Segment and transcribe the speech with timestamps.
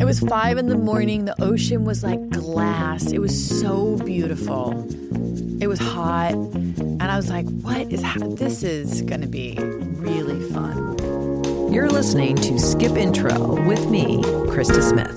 [0.00, 1.26] It was five in the morning.
[1.26, 3.12] The ocean was like glass.
[3.12, 4.86] It was so beautiful.
[5.60, 6.32] It was hot.
[6.32, 10.96] And I was like, what is ha- this is going to be really fun.
[11.70, 15.16] You're listening to Skip Intro with me, Krista Smith.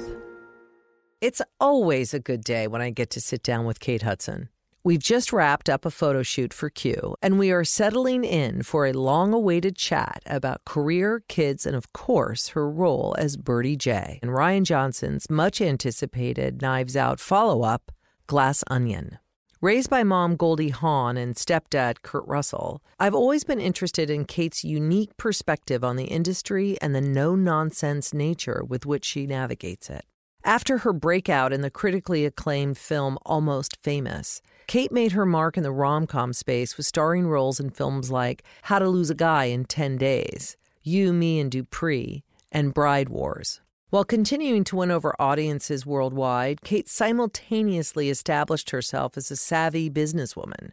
[1.21, 4.49] It's always a good day when I get to sit down with Kate Hudson.
[4.85, 8.85] We've just wrapped up a photo shoot for Queue, and we are settling in for
[8.85, 14.19] a long awaited chat about career, kids, and of course, her role as Birdie Jay
[14.21, 17.93] in Rian Johnson's much anticipated Knives Out follow up,
[18.27, 19.19] Glass Onion.
[19.61, 24.65] Raised by mom Goldie Hawn and stepdad Kurt Russell, I've always been interested in Kate's
[24.65, 30.03] unique perspective on the industry and the no nonsense nature with which she navigates it.
[30.45, 35.63] After her breakout in the critically acclaimed film Almost Famous, Kate made her mark in
[35.63, 39.45] the rom com space with starring roles in films like How to Lose a Guy
[39.45, 43.61] in 10 Days, You, Me, and Dupree, and Bride Wars.
[43.89, 50.71] While continuing to win over audiences worldwide, Kate simultaneously established herself as a savvy businesswoman,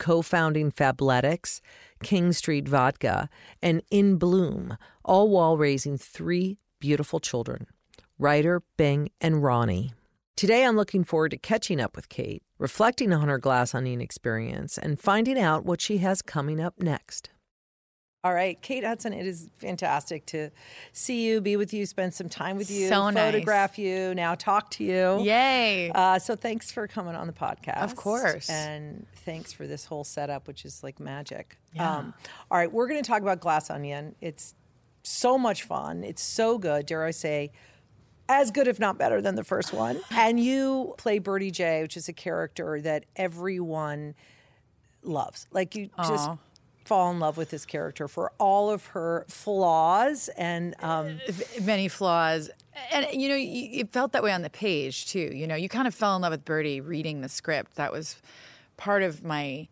[0.00, 1.60] co founding Fabletics,
[2.02, 3.28] King Street Vodka,
[3.62, 7.68] and In Bloom, all while raising three beautiful children
[8.18, 9.92] Ryder, Bing, and Ronnie.
[10.36, 14.78] Today, I'm looking forward to catching up with Kate, reflecting on her glass onion experience,
[14.78, 17.30] and finding out what she has coming up next.
[18.24, 20.50] All right, Kate Hudson, it is fantastic to
[20.92, 23.14] see you, be with you, spend some time with you, So nice.
[23.32, 25.20] photograph you, now talk to you.
[25.24, 25.90] Yay.
[25.92, 27.82] Uh, so thanks for coming on the podcast.
[27.82, 28.48] Of course.
[28.48, 31.58] And thanks for this whole setup, which is like magic.
[31.74, 31.96] Yeah.
[31.96, 32.14] Um,
[32.48, 34.14] all right, we're going to talk about Glass Onion.
[34.20, 34.54] It's
[35.02, 36.04] so much fun.
[36.04, 37.50] It's so good, dare I say,
[38.32, 40.00] as good, if not better, than the first one.
[40.10, 44.14] And you play Birdie Jay, which is a character that everyone
[45.02, 45.46] loves.
[45.52, 46.30] Like you just
[46.84, 51.20] fall in love with this character for all of her flaws and um,
[51.62, 52.50] many flaws.
[52.90, 55.30] And, you know, you, it felt that way on the page, too.
[55.32, 57.76] You know, you kind of fell in love with Birdie reading the script.
[57.76, 58.16] That was
[58.76, 59.68] part of my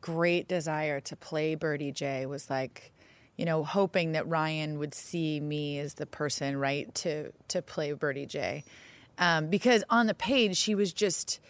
[0.00, 2.92] great desire to play Birdie Jay was like,
[3.36, 7.92] you know, hoping that Rian would see me as the person, right, to, to play
[7.92, 8.64] Birdie Jay.
[9.18, 11.40] Um, because on the page, she was just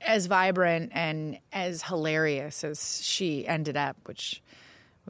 [0.00, 4.42] as vibrant and as hilarious as she ended up, which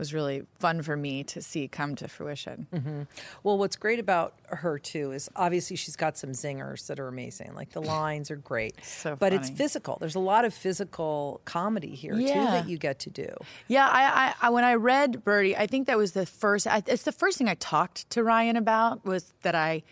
[0.01, 2.67] was really fun for me to see come to fruition.
[2.75, 3.03] Mm-hmm.
[3.45, 7.55] Well, what's great about her too is obviously she's got some zingers that are amazing.
[7.55, 9.99] Like the lines are great, So but it's physical.
[10.01, 13.29] There's a lot of physical comedy here too that you get to do.
[13.69, 14.03] Yeah, I,
[14.41, 16.67] I, I when I read Birdie, I think that was the first.
[16.67, 19.83] I, it's the first thing I talked to Rian about was that I,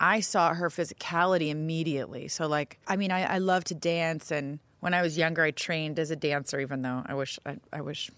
[0.00, 2.28] I saw her physicality immediately.
[2.28, 5.50] So like, I mean, I, I love to dance, and when I was younger, I
[5.50, 6.60] trained as a dancer.
[6.60, 8.10] Even though I wish, I, I wish,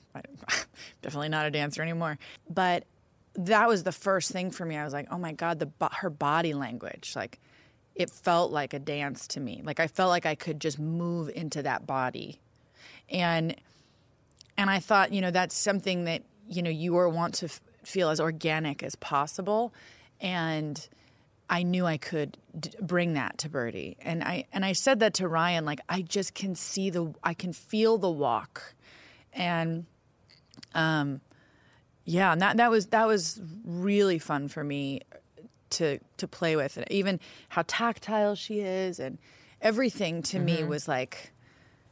[1.03, 2.19] Definitely not a dancer anymore.
[2.49, 2.85] But
[3.35, 4.77] that was the first thing for me.
[4.77, 7.41] I was like, oh my god, the her body language, like.
[7.95, 9.63] It felt like a dance to me.
[9.65, 12.43] Like I felt like I could just move into that body.
[13.09, 13.57] And
[14.57, 18.11] and I thought, you know, that's something that you know you want to f- feel
[18.11, 19.75] as organic as possible,
[20.21, 20.89] and
[21.49, 25.15] I knew I could d- bring that to Birdie, and I and I said that
[25.15, 28.75] to Rian, like I just can see the, I can feel the walk,
[29.33, 29.87] and
[30.77, 31.21] um,
[32.05, 35.01] yeah, and that that was that was really fun for me
[35.71, 39.19] to to play with, and even how tactile she is, and
[39.61, 41.33] everything to me was like,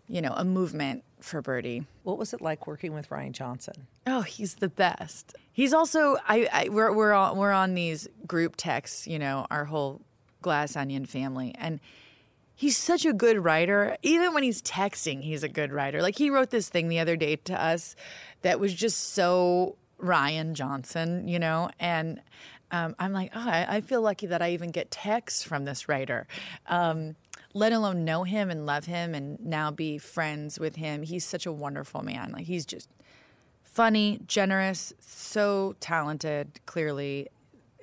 [0.06, 1.86] you know, a movement for Birdie.
[2.02, 3.86] What was it like working with Rian Johnson?
[4.06, 5.34] Oh, he's the best.
[5.52, 9.64] He's also I, I we're we're on we're on these group texts, you know, our
[9.64, 10.00] whole
[10.42, 11.80] Glass Onion family, and
[12.54, 13.96] he's such a good writer.
[14.02, 16.02] Even when he's texting, he's a good writer.
[16.02, 17.96] Like he wrote this thing the other day to us
[18.44, 22.20] that was just so Rian Johnson, you know, and
[22.70, 25.88] um, I'm like, oh, I, I feel lucky that I even get texts from this
[25.88, 26.26] writer.
[26.66, 27.16] Um,
[27.54, 31.02] let alone know him and love him and now be friends with him.
[31.02, 32.32] He's such a wonderful man.
[32.32, 32.90] Like he's just
[33.62, 37.28] funny, generous, so talented, clearly,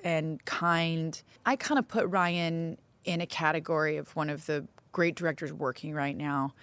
[0.04, 1.20] and kind.
[1.44, 5.92] I kind of put Rian in a category of one of the great directors working
[5.92, 6.54] right now.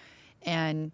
[0.42, 0.92] And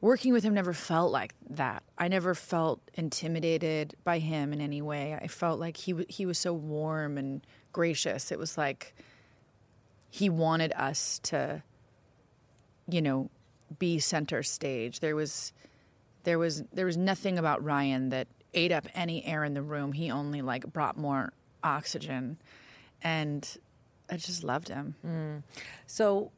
[0.00, 1.82] working with him never felt like that.
[1.98, 5.18] I never felt intimidated by him in any way.
[5.20, 8.32] I felt like he he was so warm and gracious.
[8.32, 8.94] It was like
[10.10, 11.62] he wanted us to
[12.88, 13.30] you know
[13.78, 15.00] be center stage.
[15.00, 15.52] There was
[16.24, 19.92] there was there was nothing about Rian that ate up any air in the room.
[19.92, 21.32] He only like brought more
[21.62, 22.38] oxygen
[23.02, 23.58] and
[24.10, 24.94] I just loved him.
[25.06, 25.42] Mm.
[25.86, 26.32] So,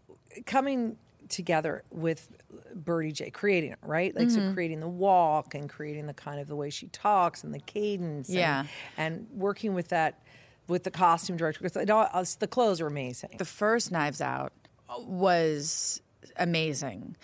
[0.46, 0.96] coming
[1.32, 2.28] together with
[2.74, 4.14] Birdie Jay, creating it, right?
[4.14, 4.48] Like Mm-hmm.
[4.50, 7.58] so, creating the walk and creating the kind of the way she talks and the
[7.60, 8.66] cadence, Yeah.
[8.96, 10.22] and, working with that
[10.68, 12.08] with the costume director because it all,
[12.38, 13.30] the clothes are amazing.
[13.38, 14.52] the first Knives Out
[15.00, 16.00] was
[16.36, 17.16] amazing.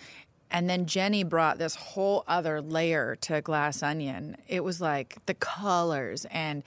[0.51, 4.35] And then Jenny brought this whole other layer to Glass Onion.
[4.47, 6.63] It was like the colors and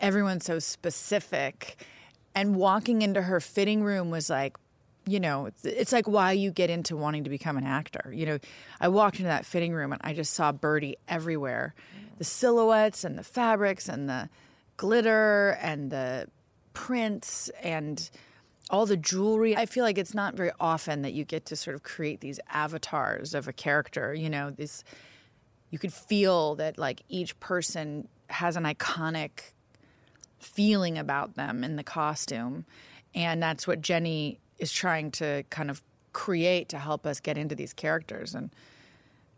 [0.00, 1.76] everyone's so specific.
[2.34, 4.56] And walking into her fitting room was like,
[5.06, 8.12] you know, it's, like why you get into wanting to become an actor.
[8.12, 8.38] You know,
[8.80, 11.74] I walked into that fitting room and I just saw Birdie everywhere.
[12.18, 14.28] The silhouettes and the fabrics and the
[14.76, 16.28] glitter and the
[16.72, 18.10] prints and
[18.68, 19.56] all the jewelry.
[19.56, 22.40] I feel like it's not very often that you get to sort of create these
[22.50, 24.12] avatars of a character.
[24.12, 24.82] You know, this
[25.70, 29.52] you could feel that like each person has an iconic
[30.40, 32.64] feeling about them in the costume,
[33.14, 35.82] and that's what Jenny is trying to kind of
[36.12, 38.50] create to help us get into these characters and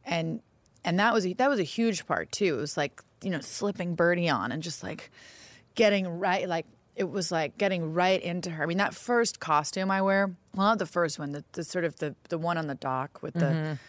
[0.04, 0.40] and
[0.84, 2.56] and that was that was a huge part too.
[2.56, 5.10] It was like you know slipping Birdie on and just like
[5.74, 6.66] getting right like
[6.96, 8.62] it was like getting right into her.
[8.62, 11.84] I mean that first costume I wear, well not the first one, the, the sort
[11.84, 13.40] of the the one on the dock with the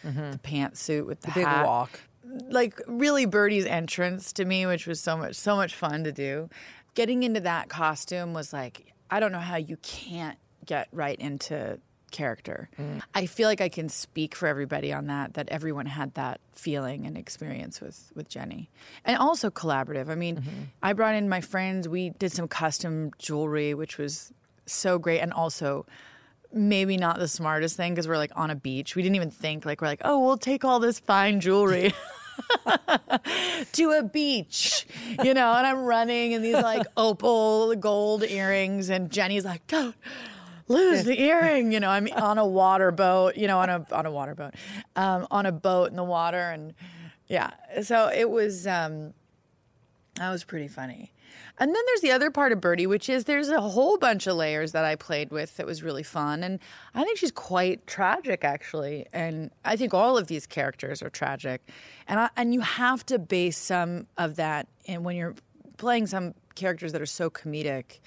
[0.02, 0.30] mm-hmm, mm-hmm.
[0.32, 1.66] the pantsuit with the, Big hat.
[1.66, 2.00] walk.
[2.24, 6.50] Like really Birdie's entrance to me, which was so much so much fun to do.
[6.94, 11.78] Getting into that costume was like I don't know how you can't get right into
[12.10, 12.68] character.
[12.78, 13.02] Mm.
[13.14, 17.06] I feel like I can speak for everybody on that that everyone had that feeling
[17.06, 18.70] and experience with with Jenny.
[19.04, 20.08] And also collaborative.
[20.08, 20.62] I mean, mm-hmm.
[20.82, 24.32] I brought in my friends, we did some custom jewelry which was
[24.66, 25.86] so great and also
[26.52, 28.96] maybe not the smartest thing because we're like on a beach.
[28.96, 31.94] We didn't even think like we're like, "Oh, we'll take all this fine jewelry."
[33.72, 34.86] to a beach,
[35.22, 39.94] you know, and I'm running in these like opal gold earrings, and Jenny's like, "Don't
[40.70, 41.90] lose the earring," you know.
[41.90, 44.54] I'm on a water boat, you know, on a on a water boat,
[44.96, 46.74] um, on a boat in the water, and
[47.26, 47.50] yeah.
[47.82, 49.14] So it was um,
[50.16, 51.12] that was pretty funny.
[51.58, 54.36] And then there's the other part of Birdie, which is there's a whole bunch of
[54.36, 56.42] layers that I played with that was really fun.
[56.42, 56.58] And
[56.94, 59.06] I think she's quite tragic, actually.
[59.12, 61.60] And I think all of these characters are tragic.
[62.08, 65.34] And, I, and you have to base some of that in when you're
[65.76, 68.00] playing some characters that are so comedic.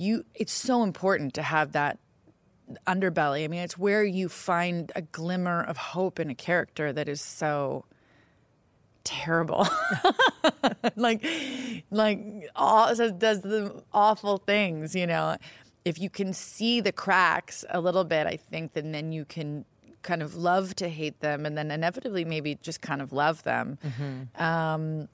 [0.00, 1.98] You, it's so important to have that
[2.86, 3.44] underbelly.
[3.44, 7.20] I mean, it's where you find a glimmer of hope in a character that is
[7.20, 7.84] so
[9.04, 9.68] terrible.
[10.96, 11.24] like,
[11.90, 12.24] like
[12.56, 15.36] all, does the awful things, you know.
[15.84, 19.64] If you can see the cracks a little bit, I think, then then you can
[20.02, 23.78] kind of love to hate them, and then inevitably maybe just kind of love them.
[24.42, 25.08] Um,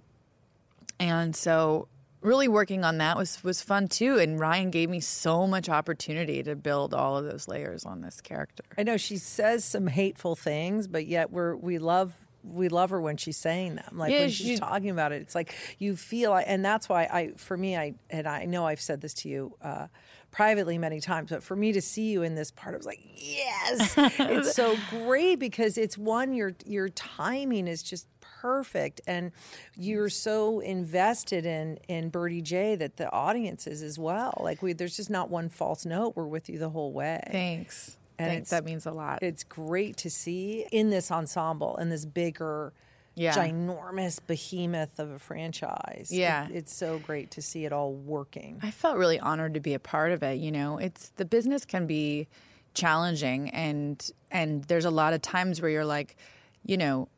[0.98, 1.88] and so,
[2.20, 4.18] really working on that was was fun too.
[4.18, 8.20] And Rian gave me so much opportunity to build all of those layers on this
[8.20, 8.64] character.
[8.76, 13.00] I know she says some hateful things, but yet we're we love we love her
[13.00, 13.98] when she's saying them.
[13.98, 17.02] Like Yeah, when she's she- talking about it, it's like you feel, and that's why
[17.04, 19.88] I, for me, I and I know I've said this to you uh,
[20.30, 23.00] privately many times, but for me to see you in this part, I was like,
[23.16, 28.06] yes, it's so great because it's one your your timing is just
[28.40, 29.32] perfect and
[29.76, 34.38] you're so invested in in Birdie Jay that the audience is as well.
[34.42, 36.14] Like we, there's just not one false note.
[36.16, 37.20] We're with you the whole way.
[37.30, 37.96] Thanks.
[38.18, 38.50] And Thanks.
[38.50, 39.22] That means a lot.
[39.22, 42.72] It's great to see in this ensemble in this bigger,
[43.14, 43.34] Yeah.
[43.34, 46.08] ginormous behemoth of a franchise.
[46.10, 46.48] It- Yeah.
[46.50, 48.58] it's so great to see it all working.
[48.62, 50.38] I felt really honored to be a part of it.
[50.38, 52.28] You know, it's the business can be
[52.74, 56.16] challenging, and and there's a lot of times where you're like,
[56.64, 57.08] you know,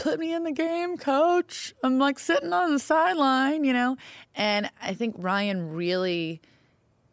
[0.00, 1.74] put me in the game, coach.
[1.84, 3.96] I'm like sitting on the sideline, you know,
[4.34, 6.40] and I think Rian really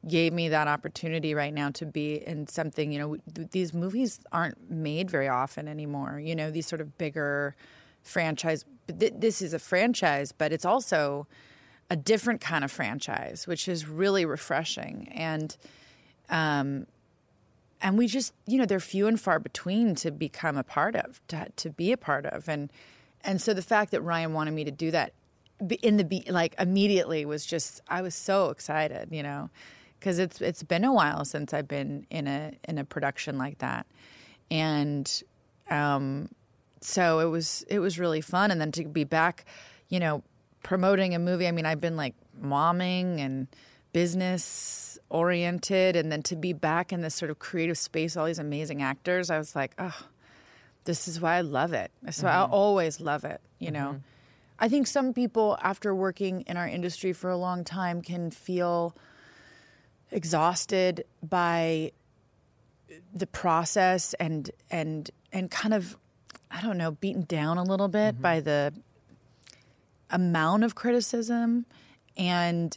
[0.08, 4.20] gave me that opportunity right now to be in something you know th- these movies
[4.32, 7.56] aren't made very often anymore you know these sort of bigger
[8.03, 11.27] franchise this is a franchise but it's also
[11.89, 15.58] a different kind of franchise which is really refreshing and
[16.29, 16.86] um
[17.81, 21.22] and we just you know they're few and far between to become a part of
[21.27, 22.48] to, to be a part of.
[22.48, 22.72] And
[23.24, 25.13] and so the fact that Rian wanted me to do that
[25.81, 29.50] in the be like immediately was just I was so excited you know
[30.00, 33.60] because it's it's been a while since I've been in a in a production like
[33.60, 33.86] that.
[34.50, 35.24] And
[35.69, 36.29] um
[36.79, 38.51] so it was it was really fun.
[38.51, 39.46] And then to be back
[39.89, 40.24] you know
[40.63, 43.48] promoting a movie i mean i've been like momming and
[44.00, 48.39] business oriented and then to be back in this sort of creative space all these
[48.39, 50.00] amazing actors i was like oh
[50.84, 51.89] this is why i love it.
[52.12, 54.01] So i'll always love it you know?
[54.60, 58.96] I think some people after working in our industry for a long time can feel
[60.12, 61.92] exhausted by
[63.13, 65.98] the process and and and kind of
[66.50, 68.22] I don't know beaten down a little bit mm-hmm.
[68.22, 68.74] by the
[70.10, 71.66] amount of criticism
[72.16, 72.75] and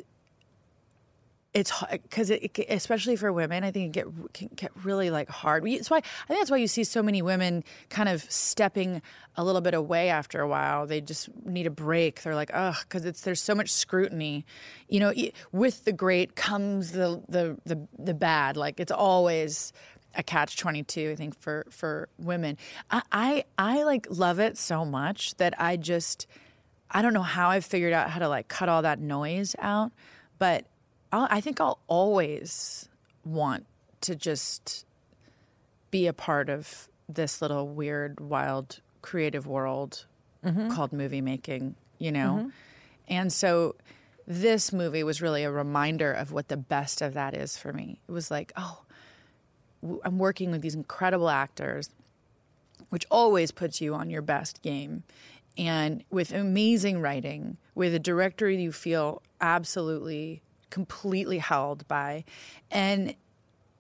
[1.53, 5.29] it's because it, it, especially for women, I think it get can get really like
[5.29, 5.65] hard.
[5.65, 9.03] That's why I think that's why you see so many women kind of stepping
[9.37, 10.87] a little bit away after a while.
[10.87, 12.23] They just need a break.
[12.23, 14.47] They're like, ugh, because it's there's so much scrutiny.
[14.89, 15.13] You know,
[15.51, 18.57] with the great comes the the the, the bad.
[18.57, 19.73] Like it's always
[20.17, 22.59] a catch 22 i think for for women
[22.91, 26.27] I, I i like love it so much that i just
[26.91, 29.93] i don't know how i've figured out how to like cut all that noise out
[30.41, 30.67] but
[31.13, 32.89] I'll, I think I'll always
[33.25, 33.67] want
[34.03, 34.85] to just
[35.91, 40.07] be a part of this little weird, wild, creative world
[40.45, 40.69] mm-hmm.
[40.71, 42.39] called movie making, you know?
[42.39, 42.49] Mm-hmm.
[43.09, 43.75] And so
[44.27, 47.99] this movie was really a reminder of what the best of that is for me.
[48.09, 48.83] It was like, oh,
[50.05, 51.91] I'm working with these incredible actors,
[52.91, 55.03] which always puts you on your best game.
[55.59, 62.25] And with amazing writing, with a director you feel absolutely completely held by.
[62.71, 63.15] And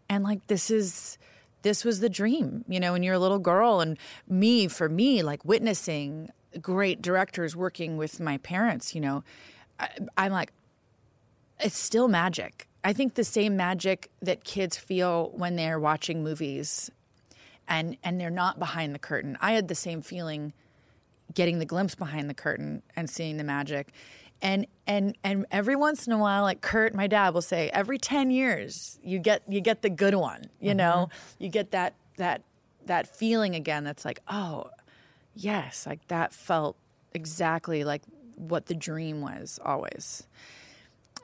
[0.08, 1.18] and like this is
[1.62, 3.80] this was the dream you know when you're a little girl.
[3.80, 6.30] And me for me like witnessing
[6.60, 9.22] great directors working with my parents you know
[9.78, 10.50] I, i'm like
[11.62, 12.66] it's still magic.
[12.82, 16.90] I think the same magic that kids feel when they're watching movies
[17.68, 19.36] and and they're not behind the curtain.
[19.40, 20.52] I had the same feeling
[21.34, 23.88] getting the glimpse behind the curtain and seeing the magic
[24.42, 27.98] and and and every once in a while like kurt my dad will say every
[27.98, 30.78] 10 years you get you get the good one you mm-hmm.
[30.78, 32.42] know you get that that
[32.86, 34.70] that feeling again that's like oh
[35.34, 36.76] yes like that felt
[37.12, 38.02] exactly like
[38.36, 40.26] what the dream was always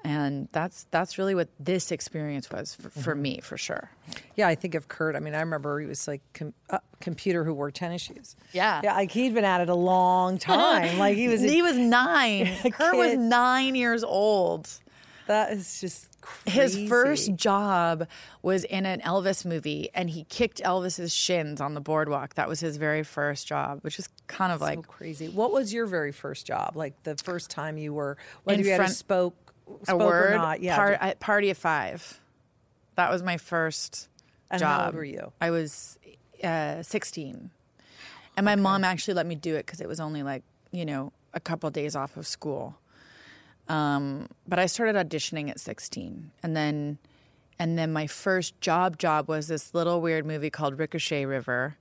[0.07, 3.23] and that's that's really what this experience was for, for mm-hmm.
[3.23, 3.91] me for sure.
[4.37, 5.17] Yeah i think of kurt.
[5.17, 8.37] I mean i remember he was like com- uh, computer who wore tennis shoes.
[8.53, 8.81] Yeah.
[8.85, 10.99] Yeah like he'd been at it a long time.
[10.99, 12.47] Like he was he was nine.
[12.73, 14.69] kurt was nine years old.
[15.27, 16.61] That is just crazy.
[16.61, 18.07] his first job
[18.43, 22.35] was in an elvis movie and he kicked elvis's shins on the boardwalk.
[22.35, 25.29] That was his very first job which is kind of so like crazy.
[25.29, 26.77] What was your very first job?
[26.77, 29.35] Like the first time you were when you front, had spoke
[29.89, 30.41] a word.
[30.61, 32.21] Yeah, Par- I, party of five.
[32.97, 34.09] That was my first
[34.51, 34.81] and job.
[34.81, 35.33] How old were you?
[35.41, 35.99] I was
[36.43, 37.51] uh, 16,
[38.37, 38.61] and my okay.
[38.61, 41.71] mom actually let me do it because it was only like you know a couple
[41.71, 42.77] days off of school.
[43.69, 46.99] Um, but I started auditioning at 16, and then
[47.59, 51.77] and then my first job job was this little weird movie called Ricochet River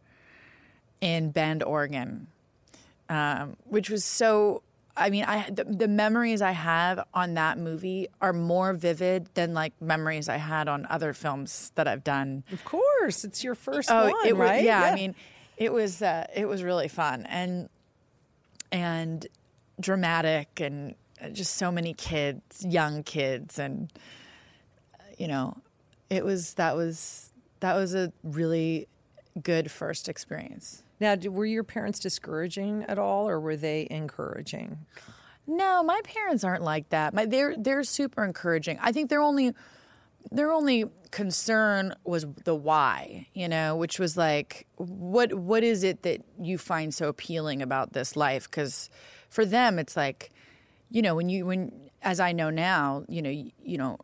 [1.02, 2.28] in Bend, Oregon,
[3.10, 4.62] um, which was so
[4.98, 9.54] I mean, I the, the, memories I have on that movie are more vivid than
[9.54, 12.44] like memories I had on other films that I've done.
[12.52, 14.64] Of course, it's your first oh, one, it, right?
[14.64, 15.16] Yeah, yeah, I mean,
[15.58, 17.68] it was uh, it was really fun and
[18.72, 19.28] and
[19.80, 20.96] dramatic and
[21.34, 23.92] just so many kids, young kids, and
[25.18, 25.58] you know,
[26.10, 28.88] it was that was that was a really
[29.42, 30.84] good first experience.
[31.00, 34.86] Now, were your parents discouraging at all, or were they encouraging?
[35.48, 37.14] No, my parents aren't like that.
[37.14, 38.80] My, they're they're super encouraging.
[38.82, 39.54] I think their only
[40.32, 46.02] their only concern was the why, you know, which was like, what what is it
[46.04, 48.50] that you find so appealing about this life?
[48.50, 48.90] Because
[49.30, 50.32] for them, it's like,
[50.90, 51.72] you know, when you when
[52.02, 53.98] as I know now, you know, you, you know,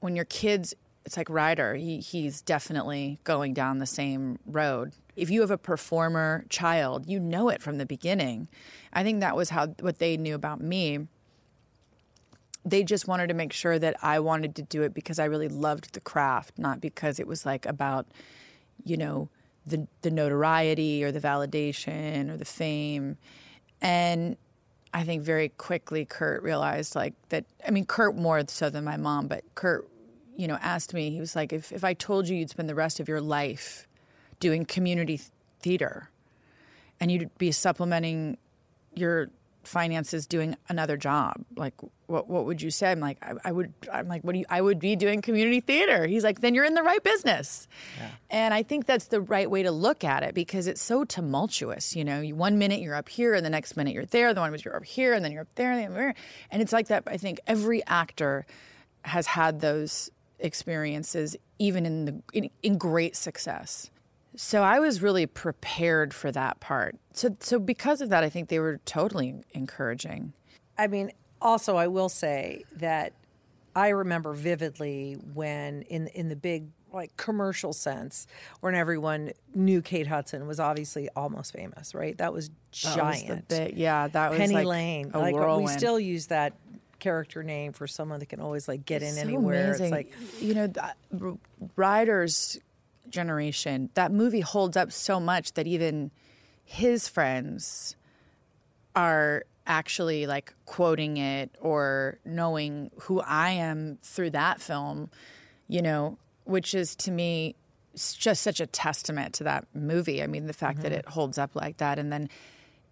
[0.00, 1.74] when your kids, it's like Ryder.
[1.74, 7.20] He, he's definitely going down the same road if you have a performer child, you
[7.20, 8.48] know it from the beginning.
[8.92, 11.06] I think that was how what they knew about me.
[12.64, 15.48] They just wanted to make sure that I wanted to do it because I really
[15.48, 18.06] loved the craft, not because it was like about,
[18.84, 19.28] you know,
[19.66, 23.18] the the notoriety or the validation or the fame.
[23.80, 24.36] And
[24.94, 28.96] I think very quickly Kurt realized like that I mean Kurt more so than my
[28.96, 29.88] mom, but Kurt,
[30.36, 32.74] you know, asked me, he was like, if if I told you you'd spend the
[32.74, 33.86] rest of your life
[34.42, 35.20] doing community
[35.60, 36.10] theater.
[36.98, 38.36] And you'd be supplementing
[38.94, 39.30] your
[39.62, 41.36] finances doing another job.
[41.56, 41.74] Like
[42.06, 42.90] what what would you say?
[42.90, 45.60] I'm like i, I would i'm like what do you i would be doing community
[45.60, 46.08] theater.
[46.08, 47.68] He's like then you're in the right business.
[47.98, 48.08] Yeah.
[48.30, 51.94] and i think that's the right way to look at it because it's so tumultuous
[51.94, 52.20] you know?
[52.20, 54.64] You, one minute you're up here and the next minute you're there the one minute
[54.64, 56.14] you're up here and then you're up there and, there,
[56.50, 58.44] and it's like that i think every actor
[59.04, 63.90] has had those experiences even in the in, in great success
[64.36, 66.96] so I was really prepared for that part.
[67.12, 70.32] So so because of that, I think they were totally encouraging.
[70.78, 73.12] I mean, also I will say that
[73.76, 78.26] I remember vividly when in in the big like commercial sense,
[78.60, 82.16] when everyone knew Kate Hudson was obviously almost famous, right?
[82.18, 82.48] That was
[82.84, 83.48] That was giant.
[83.48, 85.10] the bit- yeah, that was Penny like Lane.
[85.14, 86.52] a like we still use that
[86.98, 89.68] character name for someone that can always like get in so anywhere.
[89.68, 89.86] amazing.
[89.86, 90.12] It's like
[90.42, 91.38] you know, that, R-
[91.76, 92.60] Ryder's
[93.08, 93.90] generation.
[93.94, 96.10] That movie holds up so much that even
[96.64, 97.96] his friends
[98.94, 105.10] are actually like quoting it or knowing who I am through that film.
[105.68, 107.54] You know, which is to me
[107.94, 110.22] just such a testament to that movie.
[110.22, 110.82] I mean, the fact Mm-hmm.
[110.88, 112.28] that it holds up like that, and then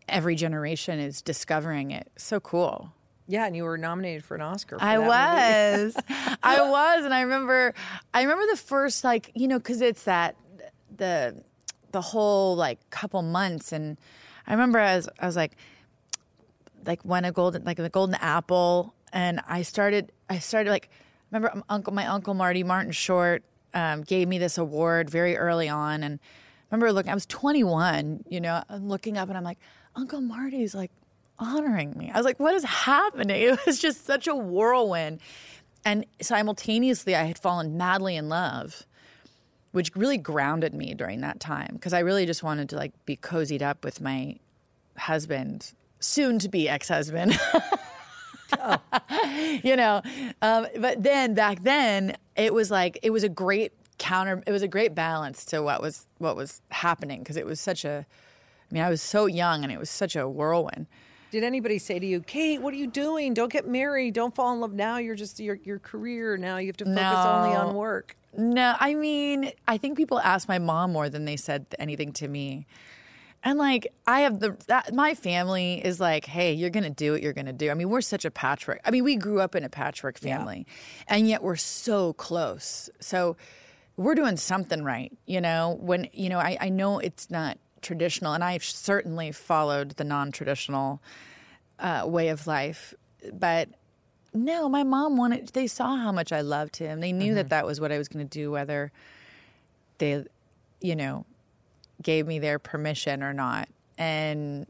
[0.08, 2.10] every generation is discovering it.
[2.16, 2.92] So cool.
[3.30, 4.78] Yeah, and you were nominated for an Oscar.
[4.78, 5.96] For I was.
[6.42, 7.74] I was, and I remember.
[8.12, 10.36] I remember the first like you know because it's that
[10.96, 11.42] the
[11.92, 13.96] the whole like couple months, and
[14.46, 15.56] I remember as I was like
[16.84, 20.90] like when a golden like the golden apple, and I started I started like
[21.30, 23.44] remember um, uncle my uncle Marty Martin Short
[23.74, 27.12] um, gave me this award very early on, and I remember looking.
[27.12, 29.58] I was 21, you know, I'm looking up, and I'm like
[29.94, 30.90] Uncle Marty's like
[31.40, 32.10] honoring me.
[32.12, 33.42] I was like, what is happening?
[33.50, 35.20] It was just such a whirlwind.
[35.84, 38.84] And simultaneously, I had fallen madly in love,
[39.72, 43.16] which really grounded me during that time because I really just wanted to like be
[43.16, 44.36] cozied up with my
[44.96, 47.38] husband, soon to be ex husband.
[49.62, 50.02] you know,
[50.42, 54.62] um, but then back then, it was like, it was a great counter, it was
[54.62, 58.06] a great balance to what was, what was happening because it was such a,
[58.70, 60.86] I mean, I was so young and it was such a whirlwind.
[61.30, 63.34] Did anybody say to you, Kate, what are you doing?
[63.34, 64.14] Don't get married.
[64.14, 64.98] Don't fall in love now.
[64.98, 66.56] You're just your your career now.
[66.56, 68.16] You have to focus only on work.
[68.36, 72.28] No, I mean, I think people ask my mom more than they said anything to
[72.28, 72.66] me.
[73.42, 77.22] And like, I have the that, my family is like, hey, you're gonna do what
[77.22, 77.70] you're gonna do.
[77.70, 78.80] I mean, we're such a patchwork.
[78.84, 80.66] I mean, we grew up in a patchwork family,
[81.06, 82.90] and yet we're so close.
[83.00, 83.36] So
[83.96, 85.78] we're doing something right, you know.
[85.80, 91.00] When you know, I, I know it's not traditional, and I've certainly followed the non-traditional
[91.78, 92.94] uh, way of life,
[93.32, 93.68] but
[94.32, 95.48] no, my mom wanted.
[95.48, 97.00] They saw how much I loved him.
[97.00, 98.92] They knew that that was what I was going to do, whether
[99.98, 100.24] they,
[100.80, 101.26] you know,
[102.00, 103.68] gave me their permission or not.
[103.98, 104.66] And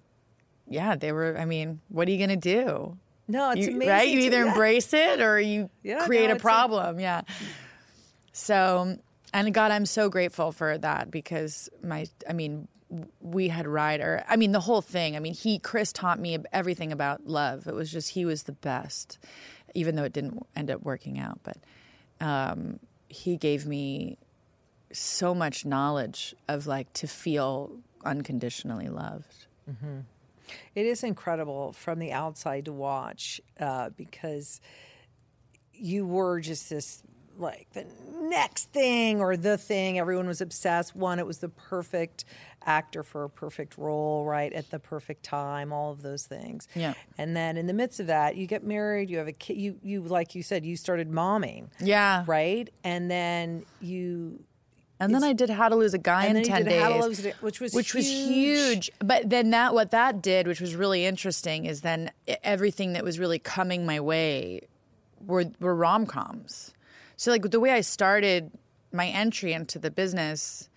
[0.67, 1.37] yeah, they were.
[1.39, 2.97] I mean, what are you going to do?
[3.29, 3.89] No, it's You- amazing.
[3.89, 4.09] right?
[4.09, 4.49] You either yeah.
[4.53, 6.99] embrace it or you Yeah, create no, a it's a- problem.
[6.99, 7.21] yeah.
[8.33, 8.97] So,
[9.35, 12.67] and God, I'm so grateful for that because my, I mean,
[13.21, 14.25] we had Ryder.
[14.29, 15.17] I mean, the whole thing.
[15.17, 17.67] I mean, he, Chris taught me everything about love.
[17.67, 19.19] It was just, he was the best,
[19.75, 21.39] even though it didn't end up working out.
[21.43, 21.59] But
[22.21, 24.19] um, he gave me
[24.93, 27.71] so much knowledge of like to feel
[28.05, 29.47] unconditionally loved.
[30.75, 34.61] It is incredible from the outside to watch uh, because
[35.73, 37.03] you were just this
[37.41, 37.87] like the
[38.21, 39.99] next thing or the thing.
[39.99, 40.95] Everyone was obsessed.
[40.95, 42.25] One, it was the perfect
[42.67, 44.53] actor for a perfect role, right?
[44.53, 46.69] At the perfect time, all of those things.
[46.75, 46.95] Yeah.
[47.19, 49.79] And then in the midst of that, you get married, you have a kid, you,
[49.83, 52.25] you like you said, you started momming, Yeah.
[52.27, 52.69] right?
[52.85, 54.45] And then you
[55.01, 56.83] And then I did How to Lose a Guy And in then 10 did days.
[56.83, 58.29] How to Lose a- which was which was huge.
[58.87, 58.91] huge.
[58.99, 62.11] But then that what that did, which was really interesting, is then
[62.45, 64.61] everything that was really coming my way
[65.25, 66.75] were were rom coms.
[67.21, 68.51] So like the way I started
[68.93, 70.71] my entry into the business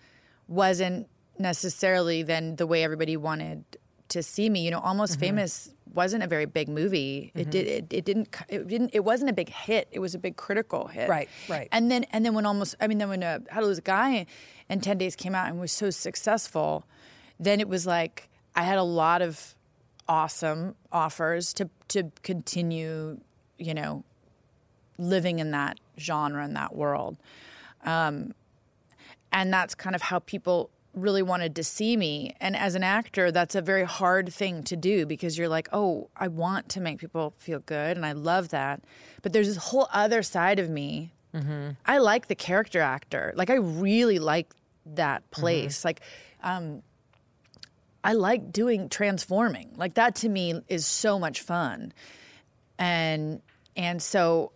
[0.46, 3.64] wasn't necessarily then the way everybody wanted
[4.10, 4.62] to see me.
[4.62, 5.20] You know, Almost Mm-hmm.
[5.20, 7.32] Famous wasn't a very big movie.
[7.34, 9.88] It did it, it didn't it didn't it wasn't a big hit.
[9.90, 11.08] It was a big critical hit.
[11.08, 11.66] Right, right.
[11.72, 13.80] And then and then when almost I mean then when uh, How to Lose a
[13.80, 14.26] Guy
[14.68, 16.84] in Ten Days came out and was so successful,
[17.40, 19.54] then it was like I had a lot of
[20.06, 23.18] awesome offers to to continue,
[23.56, 24.04] you know,
[24.98, 27.16] living in that genre in that world.
[27.84, 28.34] Um,
[29.32, 32.34] and that's kind of how people really wanted to see me.
[32.40, 36.08] And as an actor, that's a very hard thing to do because you're like, oh,
[36.16, 38.82] I want to make people feel good and I love that.
[39.22, 41.12] But there's this whole other side of me.
[41.84, 43.32] I like the character actor.
[43.34, 44.54] Like, I really like
[44.86, 45.84] that place.
[45.84, 46.00] Like,
[46.44, 46.82] um,
[48.04, 49.72] I like doing transforming.
[49.76, 51.92] Like, that to me is so much fun.
[52.78, 53.42] And,
[53.76, 54.52] and so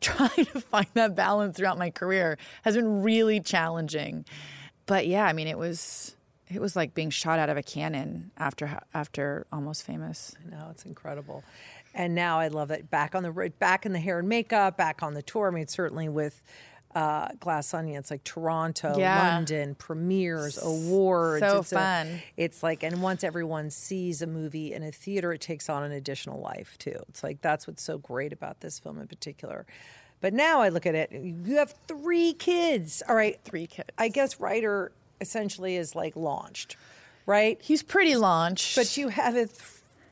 [0.00, 4.24] trying to find that balance throughout my career has been really challenging.
[4.86, 6.16] But yeah, I mean, it was
[6.48, 10.34] it was like being shot out of a cannon after after Almost Famous.
[10.50, 11.44] No, it's incredible.
[11.94, 12.90] And now I love it.
[12.90, 15.48] Back on the back in the hair and makeup, back on the tour.
[15.48, 16.42] I mean, certainly with
[16.94, 19.34] uh, Glass Onion, it's like Toronto, Yeah.
[19.34, 21.40] London, premieres, awards.
[21.46, 22.22] so it's a- fun.
[22.36, 25.92] it's like, and once everyone sees a movie in a theater, it takes on an
[25.92, 26.96] additional life too.
[27.08, 29.66] It's like that's what's so great about this film in particular.
[30.20, 33.02] But now I look at it, you have three kids.
[33.08, 33.38] All right.
[33.44, 33.88] Three kids.
[33.96, 36.76] I guess Ryder essentially is like launched,
[37.24, 37.56] right?
[37.62, 38.74] He's pretty launched.
[38.76, 39.58] But you have a th-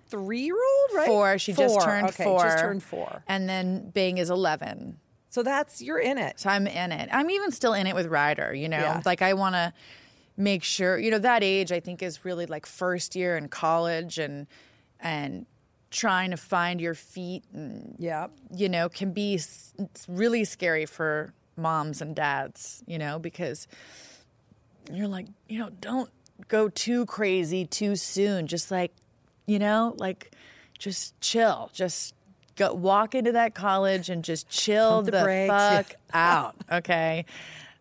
[0.09, 1.07] three year old, right?
[1.07, 1.38] four.
[1.38, 2.41] She just turned okay, four.
[2.43, 3.23] Just turned four.
[3.27, 4.97] And then Bing is 11.
[5.31, 6.41] So that's, you're in it.
[6.41, 7.09] So I'm in it.
[7.12, 8.79] I'm even still in it with Ryder, you know?
[8.79, 9.03] Yeah.
[9.05, 9.73] Like I want to
[10.37, 14.19] make sure, you know, that age I think is really like first year in college
[14.19, 14.47] and
[15.01, 15.47] and
[15.91, 18.29] trying to find your feet and Yeah.
[18.55, 23.67] you know, can be it's really scary for moms and dads, you know, because
[24.93, 26.11] you're like, you know, don't
[26.49, 28.47] go too crazy too soon.
[28.47, 28.93] Just like,
[29.47, 30.33] you know, like
[30.79, 31.71] just chill.
[31.73, 32.14] Just
[32.59, 35.51] go walk into that college and just chill Pump the the, brakes.
[35.51, 36.57] fuck out.
[36.71, 37.25] Okay.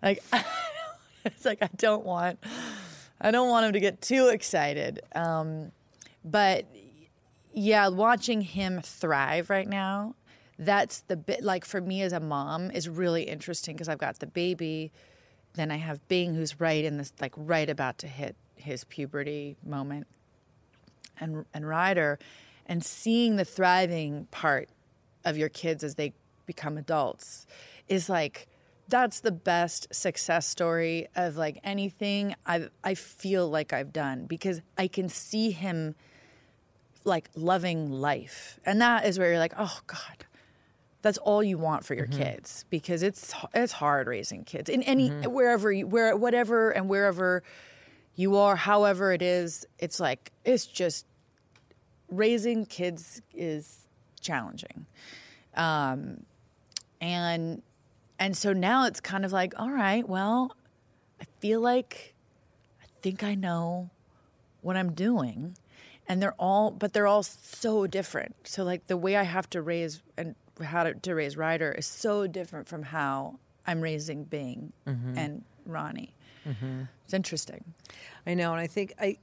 [0.02, 0.24] Like
[1.26, 2.40] it's like I don't want
[3.20, 5.02] I don't want him to get too excited.
[5.16, 5.72] Um,
[6.24, 6.66] but
[7.54, 10.14] yeah, watching him thrive right now,
[10.60, 14.20] that's the bit like for me as a mom is really interesting because I've got
[14.20, 14.92] the baby,
[15.56, 19.56] then I have Bing who's right in this like right about to hit his puberty
[19.66, 20.08] moment,
[21.20, 22.20] and and Ryder,
[22.68, 24.70] and seeing the thriving part
[25.26, 26.14] of your kids as they
[26.46, 27.46] become adults
[27.88, 28.48] is like
[28.90, 34.62] that's the best success story of like anything I I feel like I've done because
[34.78, 35.96] I can see him
[37.04, 38.60] like loving life.
[38.66, 40.26] And that is where you're like, "Oh god.
[41.04, 42.22] That's all you want for your mm-hmm.
[42.22, 45.32] kids because it's it's hard raising kids in any mm-hmm.
[45.32, 47.44] wherever you where whatever and wherever
[48.16, 51.06] you are, however it is, it's like it's just
[52.10, 53.88] raising kids is
[54.22, 54.86] challenging.
[55.56, 56.24] Um,
[57.02, 57.62] and
[58.20, 60.56] and so now it's kind of like, all right, well,
[61.22, 62.16] I feel like
[62.82, 63.90] I think I know
[64.62, 65.56] what I'm doing.
[66.10, 68.36] And they're all but they're all so different.
[68.46, 71.86] So like the way I have to raise and how to, to raise Ryder is
[71.86, 74.72] so different from how I'm raising Bing
[75.18, 76.14] and Ronnie.
[77.04, 77.64] It's interesting.
[78.26, 79.18] I know, and I think I,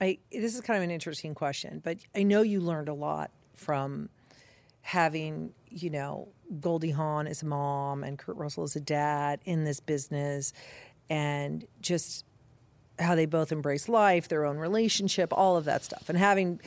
[0.00, 3.30] I this is kind of an interesting question, but I know you learned a lot
[3.54, 4.08] from
[4.82, 6.28] having you know
[6.60, 10.52] Goldie Hawn as a mom and Kurt Russell as a dad in this business,
[11.10, 12.24] and just
[12.98, 16.60] how they both embrace life, their own relationship, all of that stuff, and having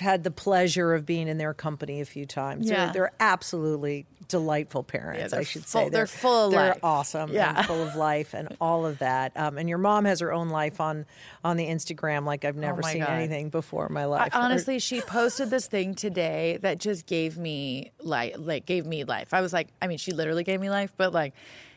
[0.00, 2.68] had the pleasure of being in their company a few times.
[2.68, 2.86] Yeah.
[2.86, 5.88] They're, they're absolutely delightful parents, they're I should full- say.
[5.88, 6.80] they're full of they're life.
[6.82, 7.56] awesome Yeah.
[7.56, 9.32] and full of life and all of that.
[9.36, 11.06] Um, and your mom has her own life on
[11.42, 13.10] on the Instagram like I've never Oh seen God.
[13.10, 14.34] anything before in my I, life.
[14.34, 19.32] honestly, she posted this thing today that just gave me like like gave me life.
[19.32, 21.32] I was like, I mean, she literally gave me life, but like,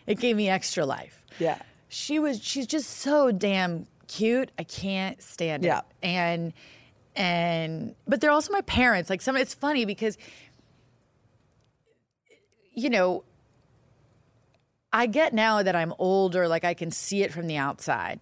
[0.06, 1.24] it gave me extra life.
[1.40, 1.58] Yeah.
[1.88, 2.44] she was.
[2.44, 4.52] She's just so damn cute.
[4.60, 5.80] I can't stand Yeah.
[5.80, 5.86] it.
[6.04, 6.52] And
[7.16, 9.10] and but they're also my parents.
[9.10, 10.18] Like some, it's funny because
[12.74, 13.24] you know.
[14.94, 18.20] I get now that I'm older, like I can see it from the outside.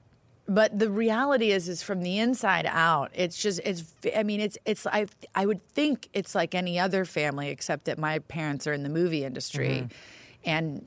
[0.47, 3.10] But the reality is, is from the inside out.
[3.15, 3.84] It's just, it's.
[4.15, 4.86] I mean, it's, it's.
[4.86, 8.84] I, I would think it's like any other family, except that my parents are in
[8.84, 10.49] the movie industry, mm-hmm.
[10.49, 10.86] and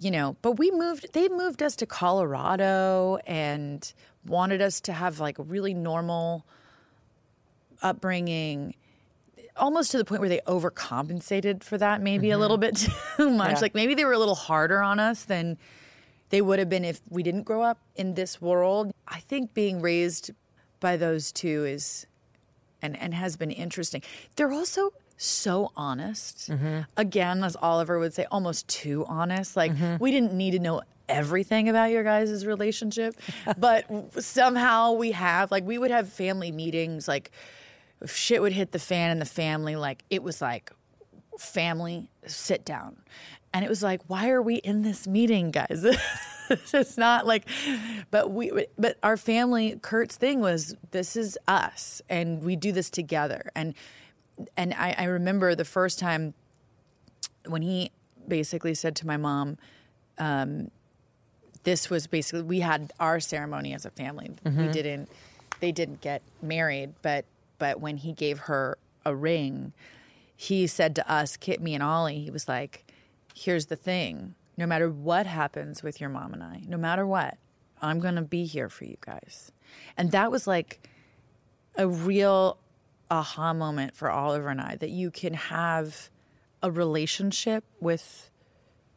[0.00, 0.36] you know.
[0.42, 1.12] But we moved.
[1.12, 3.92] They moved us to Colorado and
[4.26, 6.44] wanted us to have like really normal
[7.86, 8.74] upbringing
[9.56, 12.42] almost to the point where they overcompensated for that maybe a mm-hmm.
[12.42, 12.76] little bit
[13.16, 13.52] too much.
[13.52, 13.60] Yeah.
[13.60, 15.56] like maybe they were a little harder on us than
[16.30, 18.92] they would have been if we didn't grow up in this world.
[19.08, 20.30] I think being raised
[20.80, 22.06] by those two is
[22.82, 24.02] and and has been interesting.
[24.36, 26.50] They're also so honest.
[26.50, 26.80] Mm-hmm.
[26.96, 29.56] Again as oliver would say almost too honest.
[29.56, 30.02] Like mm-hmm.
[30.02, 33.14] we didn't need to know everything about your guys' relationship
[33.56, 33.86] but
[34.22, 35.50] somehow we have.
[35.50, 37.30] Like we would have family meetings like
[38.00, 40.72] if shit would hit the fan in the family, like it was like
[41.38, 42.96] family sit down.
[43.52, 45.84] And it was like, why are we in this meeting, guys?
[46.50, 47.48] it's not like,
[48.10, 52.90] but we, but our family, Kurt's thing was, this is us, and we do this
[52.90, 53.50] together.
[53.54, 53.74] And
[54.56, 56.34] and I, I remember the first time
[57.46, 57.90] when he
[58.28, 59.56] basically said to my mom,
[60.18, 60.70] um,
[61.62, 64.30] this was basically we had our ceremony as a family.
[64.66, 65.08] We didn't
[65.60, 67.24] they didn't get married, but
[67.58, 69.72] but when he gave her a ring,
[70.34, 72.92] he said to us, Kit, me and Ollie, he was like,
[73.34, 74.34] Here's the thing.
[74.56, 77.36] No matter what happens with your mom and I, no matter what,
[77.82, 79.52] I'm gonna be here for you guys.
[79.96, 80.88] And that was like
[81.76, 82.58] a real
[83.10, 86.10] aha moment for Oliver and I that you can have
[86.62, 88.30] a relationship with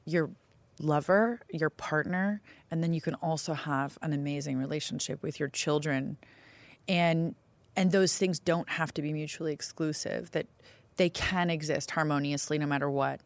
[0.05, 0.31] your
[0.79, 2.41] lover, your partner,
[2.71, 6.17] and then you can also have an amazing relationship with your children.
[6.87, 7.35] And
[7.79, 10.45] and those things don't have to be mutually exclusive, that
[10.97, 13.21] they can exist harmoniously no matter what.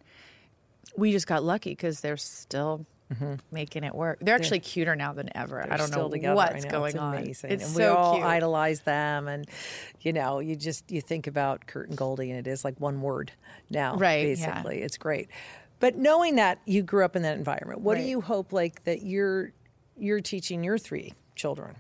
[0.96, 2.86] we just got lucky because they're still
[3.52, 4.18] making it work.
[4.22, 5.60] They're actually cuter now than ever.
[5.62, 5.78] I Mm-hmm.
[5.78, 6.72] Don't know what's know.
[6.72, 7.14] going it's on.
[7.16, 7.52] Amazing.
[7.52, 8.26] It's and so we all cute.
[8.26, 9.48] idolize them, and
[10.02, 13.02] you know, you just you think about Kurt and Goldie, and it is like one
[13.02, 13.32] word
[13.70, 14.46] now, Right, yeah.
[14.48, 15.28] Basically, it's great.
[15.80, 19.04] But knowing that you grew up in that environment, what do you hope like that
[19.04, 19.52] you're
[19.98, 21.76] you're teaching your three children?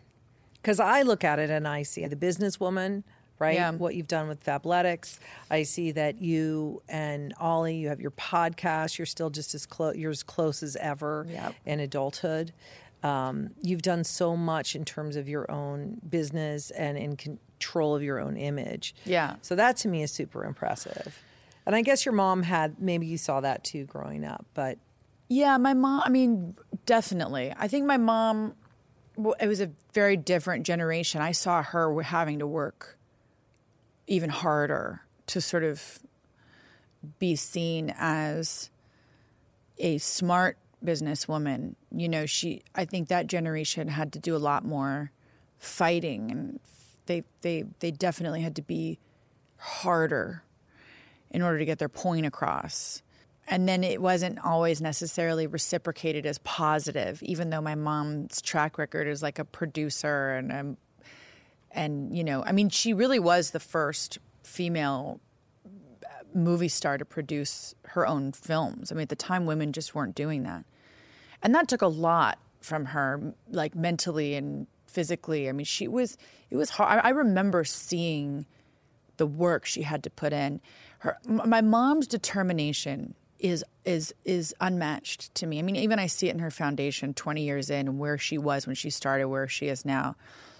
[0.63, 3.03] Because I look at it and I see the businesswoman.
[3.39, 3.71] Right, Yeah.
[3.71, 5.17] what you've done with Fabletics.
[5.51, 8.97] I see that you and Ollie, you have your podcast.
[8.97, 9.97] You're still just as close.
[9.97, 11.55] You're as close as ever Yep.
[11.65, 12.53] in adulthood.
[13.01, 18.03] Um, you've done so much in terms of your own business and in control of
[18.03, 18.95] your own image.
[19.03, 19.35] Yeah.
[19.41, 21.21] So that to me is super impressive.
[21.65, 24.77] And I guess your mom had maybe you saw that too growing up, but
[25.27, 27.51] Yeah, my mom, I mean, definitely.
[27.57, 28.53] I think my mom,
[29.15, 31.21] well, it was a very different generation.
[31.21, 32.97] I saw her having to work
[34.07, 35.99] even harder to sort of
[37.19, 38.69] be seen as
[39.77, 41.75] a smart businesswoman.
[41.91, 45.11] You know, she, I think that generation had to do a lot more
[45.57, 46.59] fighting and
[47.05, 48.99] they, they, they definitely had to be
[49.57, 50.43] harder
[51.31, 53.01] in order to get their point across.
[53.53, 59.07] And then it wasn't always necessarily reciprocated as positive, even though my mom's track record
[59.07, 60.77] is like a producer and um,
[61.69, 65.21] and you know, I mean, she really was the first female
[65.67, 68.91] uh, movie star to produce her own films.
[68.91, 70.65] I mean, at the time, women just weren't doing that,
[71.43, 75.47] and that took a lot from her, like mentally and physically.
[75.47, 76.17] I mean, she was
[76.49, 77.01] it was hard.
[77.03, 78.47] I I remember seeing
[79.17, 80.59] the work she had to put in.
[80.97, 83.13] Her, my mom's determination
[83.43, 85.59] is is is unmatched to me.
[85.59, 88.37] I mean, even I see it in her foundation, twenty years in, and where she
[88.37, 90.15] was when she started, where she is now.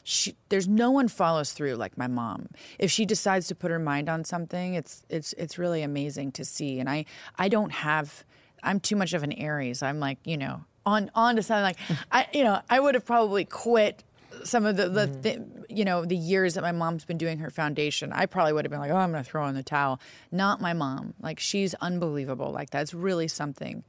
[0.06, 2.50] She, there's no one follows through like my mom.
[2.78, 6.46] If she decides to put her mind on something, it's it's it's really amazing to
[6.46, 6.80] see.
[6.80, 7.06] And I
[7.40, 8.26] I don't have.
[8.62, 9.82] I'm too much of an Aries.
[9.82, 11.78] I'm like you know on on to something like
[12.12, 14.04] I you know I would have probably quit
[14.44, 17.50] some of the, the, thi- you know the years that my mom's been doing her
[17.50, 20.00] foundation i probably would have been like oh i'm going to throw in the towel.
[20.32, 21.14] Not my mom.
[21.22, 22.52] Like she's unbelievable.
[22.52, 23.84] Like that's really something.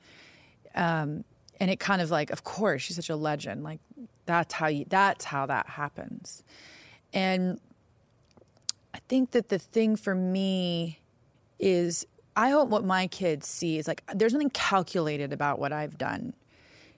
[0.74, 1.24] Um,
[1.60, 3.62] and it kind of like of course she's such a legend.
[3.62, 3.80] Like
[4.26, 6.42] that's how you that's how that happens.
[7.12, 7.60] And
[8.94, 11.00] i think that the thing for me
[11.58, 15.98] is i hope what my kids see is like there's nothing calculated about what i've
[15.98, 16.32] done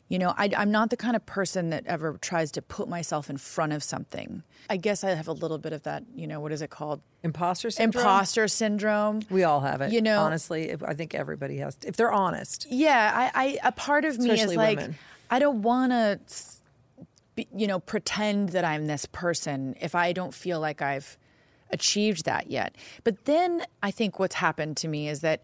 [0.08, 3.28] you know, I, I'm not the kind of person that ever tries to put myself
[3.28, 4.42] in front of something.
[4.70, 7.00] I guess I have a little bit of that, you know, what is it called?
[7.22, 8.04] imposter syndrome.
[8.04, 9.20] Imposter syndrome.
[9.30, 9.92] We all have it.
[9.92, 11.76] You know- honestly, if, I think everybody has.
[11.84, 14.96] If they're honest, Yeah, I, I a part of me Especially is like, women.
[15.28, 16.20] I don't want to,
[17.52, 21.18] you know, pretend that I'm this person if I don't feel like I've
[21.70, 22.76] achieved that yet.
[23.02, 25.42] But then I think what's happened to me is that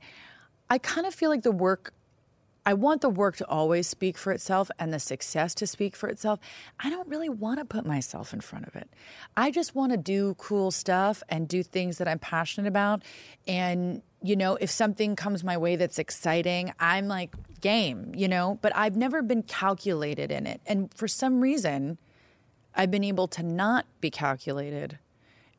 [0.70, 1.92] I kind of feel like the work
[2.64, 6.08] I want the work to always speak for itself and the success to speak for
[6.08, 6.38] itself.
[6.78, 8.88] I don't really want to put myself in front of it.
[9.36, 13.02] I just want to do cool stuff and do things that I'm passionate about.
[13.48, 18.58] And, you know, if something comes my way that's exciting, I'm like, game, you know,
[18.62, 20.60] but I've never been calculated in it.
[20.64, 21.98] And for some reason,
[22.74, 24.98] I've been able to not be calculated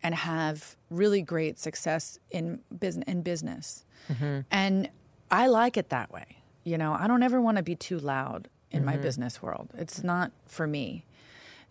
[0.02, 3.86] and have really great success in business in business.
[4.12, 4.42] Mm-hmm.
[4.52, 4.90] And
[5.32, 6.43] I like it that way.
[6.64, 9.70] You know, I don't ever want to be too loud in my business world.
[9.78, 11.06] It's not for me.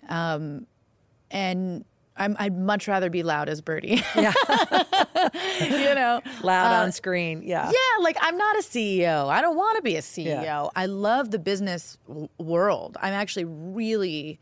[0.09, 0.66] Um,
[1.31, 1.85] and
[2.16, 4.02] I'm, I'd much rather be loud as Birdie.
[4.14, 4.33] Yeah.
[5.61, 7.42] you know, loud Uh, on screen.
[7.44, 7.66] Yeah.
[7.70, 9.28] yeah, like I'm not a CEO.
[9.28, 10.42] I don't want to be a CEO.
[10.42, 10.66] Yeah.
[10.76, 12.96] I love the business w- world.
[13.00, 14.38] I'm actually really,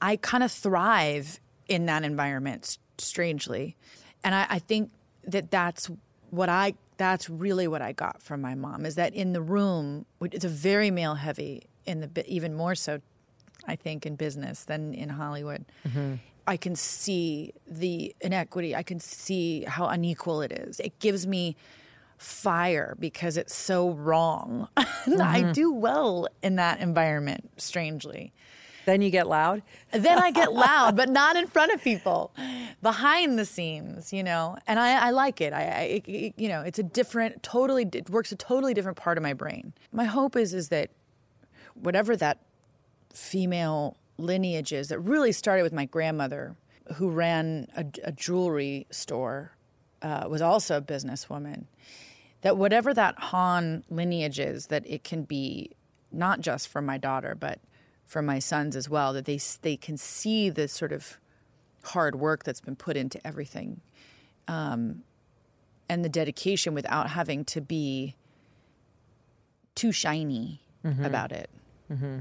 [0.00, 3.76] I kind of thrive in that environment, strangely.
[4.24, 4.90] And I, I think
[5.24, 5.90] that that's
[6.30, 10.06] what I, that's really what I got from my mom is that in the room,
[10.20, 13.00] it's a very male heavy, in the, even more so,
[13.66, 15.64] I think, in business than in Hollywood.
[15.86, 16.14] Mm-hmm.
[16.46, 18.74] I can see the inequity.
[18.74, 20.80] I can see how unequal it is.
[20.80, 21.56] It gives me
[22.18, 24.68] fire because it's so wrong.
[24.76, 25.52] I mm-hmm.
[25.52, 28.32] do well in that environment, strangely.
[28.84, 29.62] Then you get loud.
[29.92, 32.32] Then I get loud, but not in front of people,
[32.82, 34.56] behind the scenes, you know.
[34.66, 35.52] And I, I like it.
[35.52, 39.16] I, I it, you know, it's a different, totally, it works a totally different part
[39.18, 39.72] of my brain.
[39.92, 40.90] My hope is, is that
[41.74, 42.38] whatever that
[43.12, 46.56] female lineage is that really started with my grandmother,
[46.96, 49.52] who ran a, a jewelry store,
[50.02, 51.64] uh, was also a businesswoman.
[52.42, 55.70] That whatever that Hawn lineage is, that it can be
[56.10, 57.60] not just for my daughter, but
[58.04, 59.12] for my sons as well.
[59.12, 61.18] That they they can see the sort of
[61.84, 63.80] hard work that's been put into everything,
[64.48, 65.02] um,
[65.88, 68.16] and the dedication without having to be
[69.74, 71.04] too shiny mm-hmm.
[71.04, 71.50] about it.
[71.90, 72.18] Mm-hmm.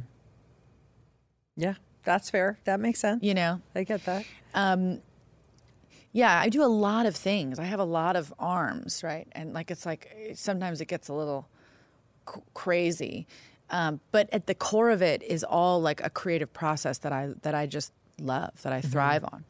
[1.56, 2.60] Yeah, that's fair.
[2.64, 3.24] That makes sense.
[3.24, 3.62] You know?
[3.76, 4.26] I get that.
[4.54, 5.02] Um,
[6.14, 7.60] yeah, I do a lot of things.
[7.60, 9.28] I have a lot of arms, right?
[9.32, 11.48] And like it's like sometimes it gets a little
[12.28, 13.28] c- crazy,
[13.72, 17.30] um, but at the core of it is all like a creative process that I
[17.42, 19.44] that I just love, that I thrive on,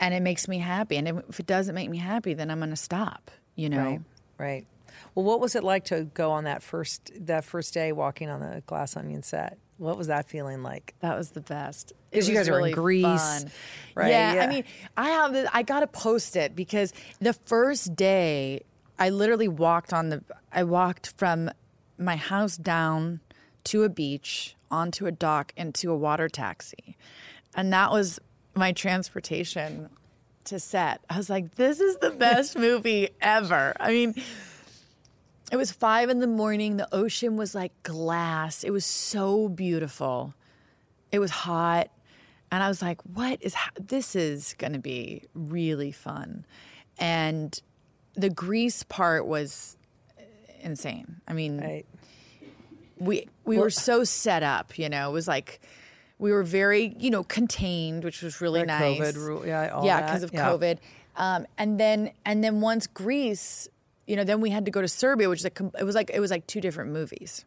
[0.00, 0.96] and it makes me happy.
[0.96, 3.30] And if it doesn't make me happy, then I'm going to stop.
[3.56, 4.00] You know, Right.
[4.38, 4.66] Right.
[5.14, 8.40] Well, what was it like to go on that first that first day walking on
[8.40, 9.58] the glass onion set?
[9.78, 10.94] What was that feeling like?
[11.00, 11.94] That was the best.
[12.10, 13.50] Because you guys were in Greece, fun.
[13.94, 14.10] right?
[14.10, 14.44] Yeah, Yeah.
[14.44, 14.64] I mean,
[14.96, 18.62] I have the, I got to post it because the first day
[18.98, 20.22] I literally walked on the
[20.52, 21.50] I walked from
[22.00, 23.20] my house down
[23.64, 26.96] to a beach onto a dock into a water taxi.
[27.54, 28.18] And that was
[28.54, 29.90] my transportation
[30.44, 31.00] to set.
[31.10, 33.74] I was like, this is the best movie ever.
[33.78, 34.14] I mean,
[35.52, 36.76] it was five in the morning.
[36.76, 38.64] The ocean was like glass.
[38.64, 40.34] It was so beautiful.
[41.12, 41.90] It was hot.
[42.52, 46.44] And I was like, what is ha- this is going to be really fun.
[46.98, 47.60] And
[48.14, 49.76] the Greece part was
[50.62, 51.20] insane.
[51.28, 51.86] I mean, Right.
[52.98, 55.10] we we were so set up, you know.
[55.10, 55.60] It was like
[56.18, 58.98] we were very, you know, contained, which was really nice.
[59.00, 60.46] COVID rule- yeah, all yeah, because of yeah.
[60.50, 60.78] COVID.
[61.16, 63.68] Um, and then and then once Greece,
[64.06, 66.10] you know, then we had to go to Serbia, which is a, it was like
[66.12, 67.44] it was like two different movies.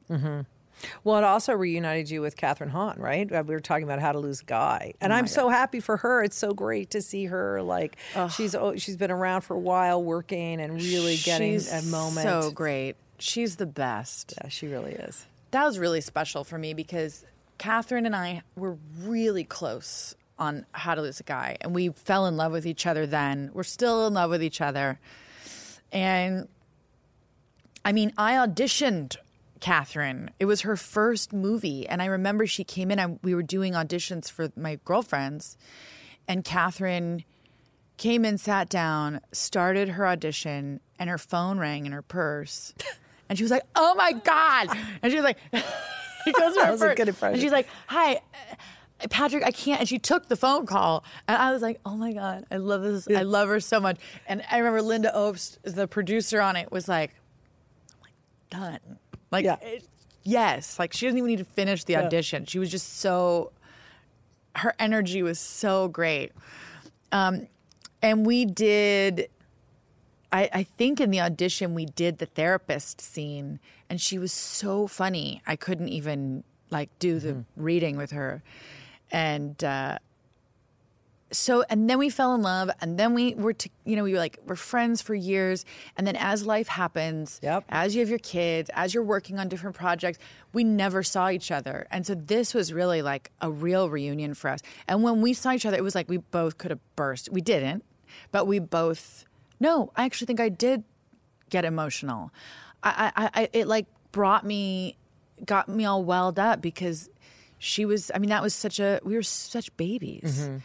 [1.05, 3.31] Well, it also reunited you with Kathryn Hahn, right?
[3.31, 5.95] Uh, We were talking about how to lose guy, Oh and I'm so happy for
[5.97, 6.23] her.
[6.23, 7.61] It's so great to see her.
[7.61, 7.95] Like
[8.35, 12.27] she's oh, she's been around for a while, working and really getting She's a moment.
[12.27, 12.95] So great.
[13.23, 14.33] She's the best.
[14.37, 15.25] Yeah, she really is.
[15.51, 17.25] that was really special for me because
[17.57, 22.25] Kathryn and I were really close on How to Lose a Guy, and we fell
[22.25, 23.49] in love with each other then.
[23.53, 24.99] We're still in love with each other.
[25.91, 26.49] And
[27.85, 29.15] I mean, I auditioned
[29.61, 30.29] Kathryn.
[30.39, 31.87] It was her first movie.
[31.87, 35.55] And I remember she came in and we were doing auditions for my girlfriends.
[36.27, 37.23] And Kathryn
[37.95, 42.73] came in, sat down, started her audition, and her phone rang in her purse.
[43.29, 44.69] And she was like, "Oh my god!"
[45.01, 45.37] And she was like,
[46.25, 47.33] "She goes her was a good impression.
[47.33, 48.15] and she's like, "Hi,
[49.01, 51.95] uh, Patrick, I can't." And she took the phone call, and I was like, "Oh
[51.95, 53.07] my god, I love this!
[53.09, 56.87] I love her so much." And I remember Lynda Obst, the producer on it, was
[56.87, 57.11] like,
[57.91, 58.09] "Oh my
[58.59, 58.79] done."
[59.31, 59.57] Like, Yeah.
[59.61, 59.87] it-
[60.23, 62.45] yes, like she doesn't even need to finish the audition.
[62.45, 63.51] She was just so,
[64.57, 66.31] her energy was so great.
[67.11, 67.47] Um,
[68.01, 69.29] and we did,
[70.33, 74.87] I, I think in the audition, we did the therapist scene, and she was so
[74.87, 75.43] funny.
[75.45, 78.41] I couldn't even like do the reading with her.
[79.11, 79.99] And, uh,
[81.31, 84.13] so and then we fell in love and then we were to, you know we
[84.13, 85.65] were like we're friends for years
[85.97, 87.65] and then as life happens Yep.
[87.69, 90.19] as you have your kids as you're working on different projects
[90.53, 94.51] we never saw each other and so this was really like a real reunion for
[94.51, 97.29] us and when we saw each other it was like we both could have burst
[97.31, 97.83] we didn't
[98.31, 99.25] but we both
[99.63, 100.83] no i actually think i did
[101.49, 102.31] get emotional.
[102.83, 104.97] I i, I it like brought me
[105.45, 107.09] got me all welled up because
[107.59, 110.57] she was i mean that was such a we were such babies mm-hmm.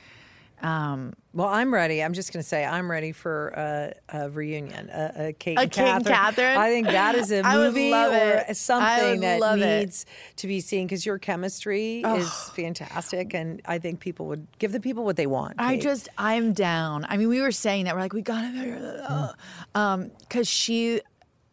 [1.39, 2.03] Well, I'm ready.
[2.03, 5.61] I'm just going to say I'm ready for a, a reunion, a, a Kate, A
[5.61, 6.57] and Kate and Kathryn?
[6.57, 8.57] I think that is a movie love or it.
[8.57, 9.79] Something that love it.
[9.83, 14.73] needs to be seen because your chemistry is fantastic, and I think people would give
[14.73, 15.55] the people what they want.
[15.61, 17.07] I just I'm down.
[17.09, 19.37] I mean, we were saying that we're like we gotta,
[19.77, 21.03] um, because she,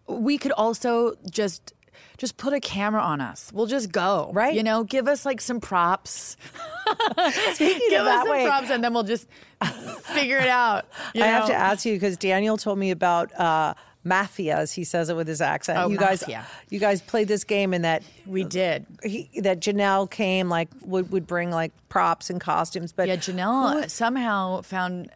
[0.08, 1.75] we could also just
[2.18, 3.52] just put a camera on us.
[3.54, 4.54] We'll just go, Right.
[4.54, 6.38] You know, give us like some props.
[7.54, 9.28] Speaking give of us that some way, props, and then we'll just
[10.14, 10.86] figure it out.
[11.14, 13.74] you I have to ask you because Daniel told me about uh,
[14.04, 15.80] mafia, as he says it with his accent.
[15.80, 16.46] Oh, you guys, mafia.
[16.70, 18.86] you guys played this game, and that We did.
[19.04, 23.90] he, that Janelle came like would would bring like props and costumes, but Yeah, Janelle
[23.90, 25.10] somehow found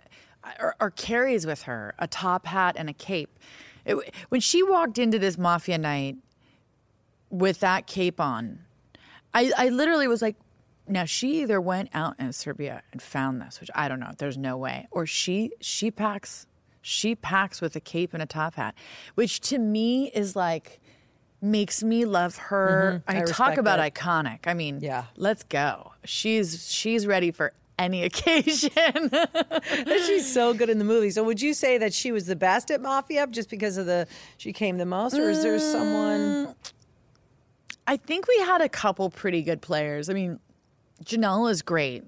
[0.60, 3.30] or, or carries with her a top hat and a cape.
[3.86, 3.96] It,
[4.30, 6.18] when she walked into this mafia night
[7.30, 8.60] with that cape on,
[9.34, 10.36] I, I literally was like,
[10.88, 14.38] now she either went out in Serbia and found this, which I don't know, there's
[14.38, 16.48] no way, or she she packs
[16.82, 18.74] she packs with a cape and a top hat,
[19.16, 20.80] which to me is like
[21.42, 23.04] makes me love her.
[23.08, 23.18] Mm-hmm.
[23.18, 23.94] I, I talk about that.
[23.94, 24.40] iconic.
[24.48, 25.06] I mean, Yeah.
[25.16, 25.92] let's go.
[26.06, 28.72] She's she's ready for any occasion.
[29.86, 31.12] She's so good in the movie.
[31.12, 34.08] So would you say that she was the best at Mafia just because of the
[34.38, 36.48] she came the most, or is there someone?
[36.48, 36.56] Mm,
[37.90, 40.12] I think we had a couple pretty good players.
[40.12, 40.40] I mean,
[41.04, 42.04] Janelle is great.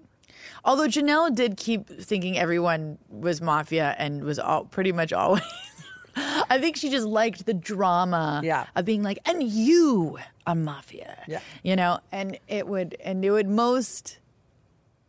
[0.63, 5.41] Although Janelle did keep thinking everyone was mafia and was all pretty much always.
[6.15, 8.67] I think she just liked the drama Yeah.
[8.75, 11.17] of being like, and you are mafia.
[11.27, 11.39] Yeah.
[11.63, 14.19] You know, and it would, and it would most,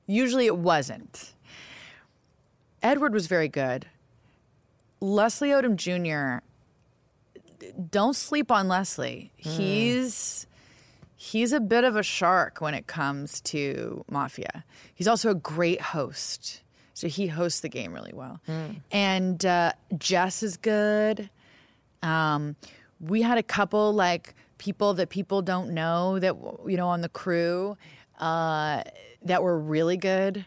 [0.07, 1.35] usually it wasn't.
[2.83, 3.85] Edward was very good.
[5.01, 6.43] Leslie Odom Jr.,
[7.91, 9.33] don't sleep on Leslie.
[9.43, 9.51] Hmm.
[9.51, 10.47] He's
[11.23, 14.65] he's a bit of a shark when it comes to mafia.
[14.93, 16.63] He's also a great host.
[16.95, 18.41] So he hosts the game really well.
[18.91, 21.31] And uh, Jess is good.
[22.03, 22.57] Um,
[23.01, 27.09] we had a couple like people that people don't know that you know on the
[27.09, 27.77] crew
[28.19, 28.83] uh,
[29.23, 30.45] that were really good.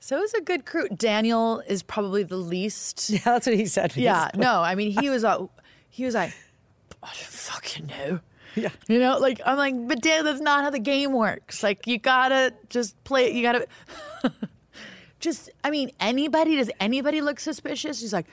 [0.00, 0.88] So it was a good crew.
[0.88, 3.10] Daniel is probably the least.
[3.10, 3.96] Yeah, that's what he said.
[3.96, 5.46] Yeah, no, I mean he was uh,
[5.88, 6.34] he was like,
[7.00, 8.20] I don't fucking know.
[8.56, 8.70] Yeah.
[8.88, 11.62] You know, like I'm like, but Dan, that's not how the game works.
[11.62, 13.30] Like you gotta just play.
[13.32, 13.68] You gotta
[15.20, 15.50] just.
[15.62, 18.00] I mean, anybody does anybody look suspicious?
[18.00, 18.26] He's like,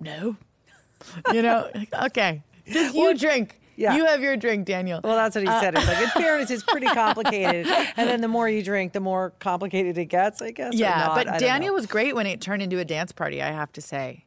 [0.00, 0.36] no.
[1.32, 1.68] You know,
[2.04, 3.60] okay, just you drink.
[3.74, 3.96] yeah.
[3.96, 5.00] you have your drink, Daniel.
[5.02, 5.74] Well, that's what he uh, said.
[5.74, 7.66] It's like, in fairness, it's pretty complicated.
[7.66, 10.74] And then the more you drink, the more complicated it gets, I guess.
[10.74, 11.10] Yeah, not.
[11.10, 13.42] I but don't Daniel was great when it turned into a dance party.
[13.42, 14.26] I have to say,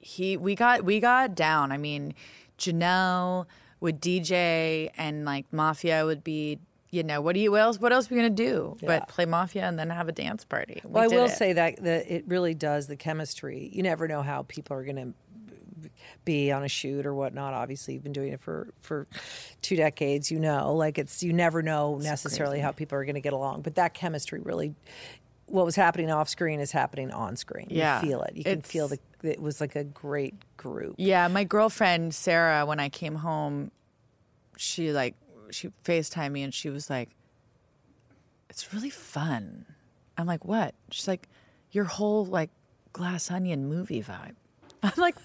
[0.00, 1.70] he we got we got down.
[1.70, 2.12] I mean,
[2.58, 3.46] Janelle
[3.80, 6.58] would DJ and like Mafia would be.
[6.90, 8.86] You know what do you what else what else are we gonna do Yeah.
[8.86, 10.80] but play Mafia and then have a dance party?
[10.84, 11.30] We Well, I will it.
[11.30, 13.68] say that, that it really does the chemistry.
[13.72, 15.12] You never know how people are to
[16.24, 17.52] be on a shoot or whatnot.
[17.54, 19.06] Obviously, you've been doing it for for
[19.62, 20.30] two decades.
[20.30, 23.62] You know, like it's you never know necessarily how people are going to get along.
[23.62, 24.74] But that chemistry really,
[25.46, 27.68] what was happening off screen is happening on screen.
[27.70, 28.00] Yeah.
[28.02, 28.36] you feel it.
[28.36, 28.98] You can It's- feel the.
[29.22, 30.94] It was like a great group.
[30.98, 33.70] Yeah, my girlfriend Sarah, when I came home,
[34.56, 35.14] she like
[35.50, 37.10] she FaceTimed me and she was like,
[38.50, 39.66] "It's really fun."
[40.18, 41.28] I'm like, "What?" She's like,
[41.72, 42.50] "Your whole like
[42.92, 44.34] glass onion movie vibe."
[44.82, 45.16] I'm like,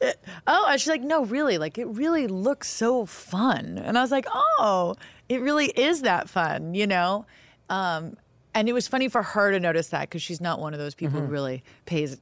[0.00, 0.12] "Eh,
[0.46, 4.10] "Oh," and she's like, "No, really, like it really looks so fun." And I was
[4.10, 4.94] like, "Oh,
[5.28, 7.26] it really is that fun," you know.
[7.68, 8.16] Um,
[8.56, 10.94] and it was funny for her to notice that because she's not one of those
[10.94, 11.32] people who mm-hmm.
[11.32, 12.18] really pays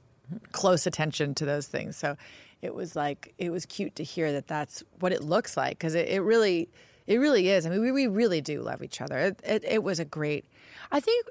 [0.51, 1.97] close attention to those things.
[1.97, 2.17] So
[2.61, 5.95] it was like it was cute to hear that that's what it looks like because
[5.95, 6.69] it, it really
[7.07, 7.67] it really is.
[7.67, 9.17] I mean, we, we really do love each other.
[9.17, 10.45] It, it, it was a great.
[10.91, 11.27] I think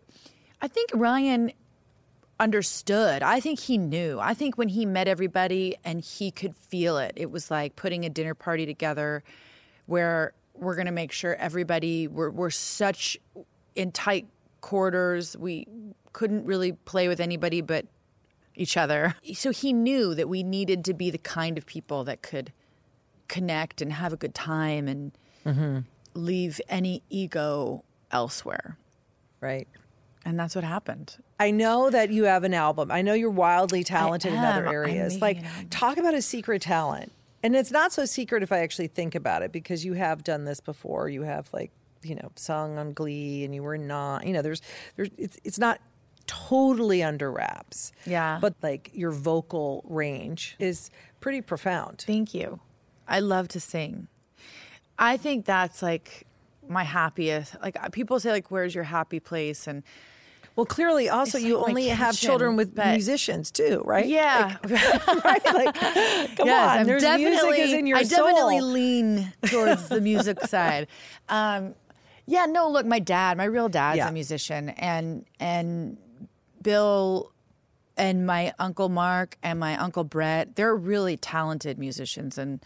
[0.62, 1.54] I think Rian
[2.40, 3.24] understood.
[3.24, 4.20] I think he knew.
[4.22, 8.06] I think when he met everybody and he could feel it, it was like putting
[8.06, 9.22] a dinner party together
[9.86, 13.18] where we're going to make sure everybody we're, we're such
[13.76, 14.28] in tight
[14.64, 15.38] quarters.
[15.38, 15.68] We
[16.14, 17.86] couldn't really play with anybody but
[18.56, 19.16] each other.
[19.36, 22.52] So he knew that we needed to be the kind of people that could
[23.28, 25.12] connect and have a good time and
[25.46, 25.80] mm-hmm.
[26.14, 28.78] leave any ego elsewhere.
[29.42, 29.68] Right.
[30.26, 31.18] And that's what happened.
[31.40, 32.90] I know that you have an album.
[32.92, 34.68] I know you're wildly talented in other am.
[34.70, 35.20] I'm areas.
[35.20, 37.12] Like, talk about a secret talent.
[37.42, 40.46] And it's not so secret if I actually think about it because you have done
[40.46, 41.10] this before.
[41.10, 41.72] You have like,
[42.06, 44.62] you know, sung on Glee and you were not, you know, there's,
[44.96, 45.80] there's, it's, it's not
[46.28, 47.92] totally under wraps.
[48.06, 48.38] Yeah.
[48.42, 50.90] But like your vocal range is
[51.20, 52.04] pretty profound.
[52.06, 52.60] Thank you.
[53.08, 54.08] I love to sing.
[54.98, 56.26] I think that's like
[56.68, 57.56] my happiest.
[57.62, 59.84] Like people say, like, "Where's your happy place?" And
[60.56, 64.06] Well, clearly, also, It's you like only have children with but- musicians too, right?
[64.06, 65.44] yeah, right?
[65.46, 65.74] Like,
[66.38, 67.32] come yes, on, I'm there's definitely.
[67.50, 68.28] music is in your I soul.
[68.28, 70.88] definitely lean towards the music side.
[71.28, 71.74] Um,
[72.26, 74.10] yeah, no, look, my dad, my real dad's Yeah.
[74.10, 75.98] a musician, and and
[76.62, 77.32] Bill
[77.98, 82.60] and my uncle Mark and my uncle Brett, they're really talented musicians and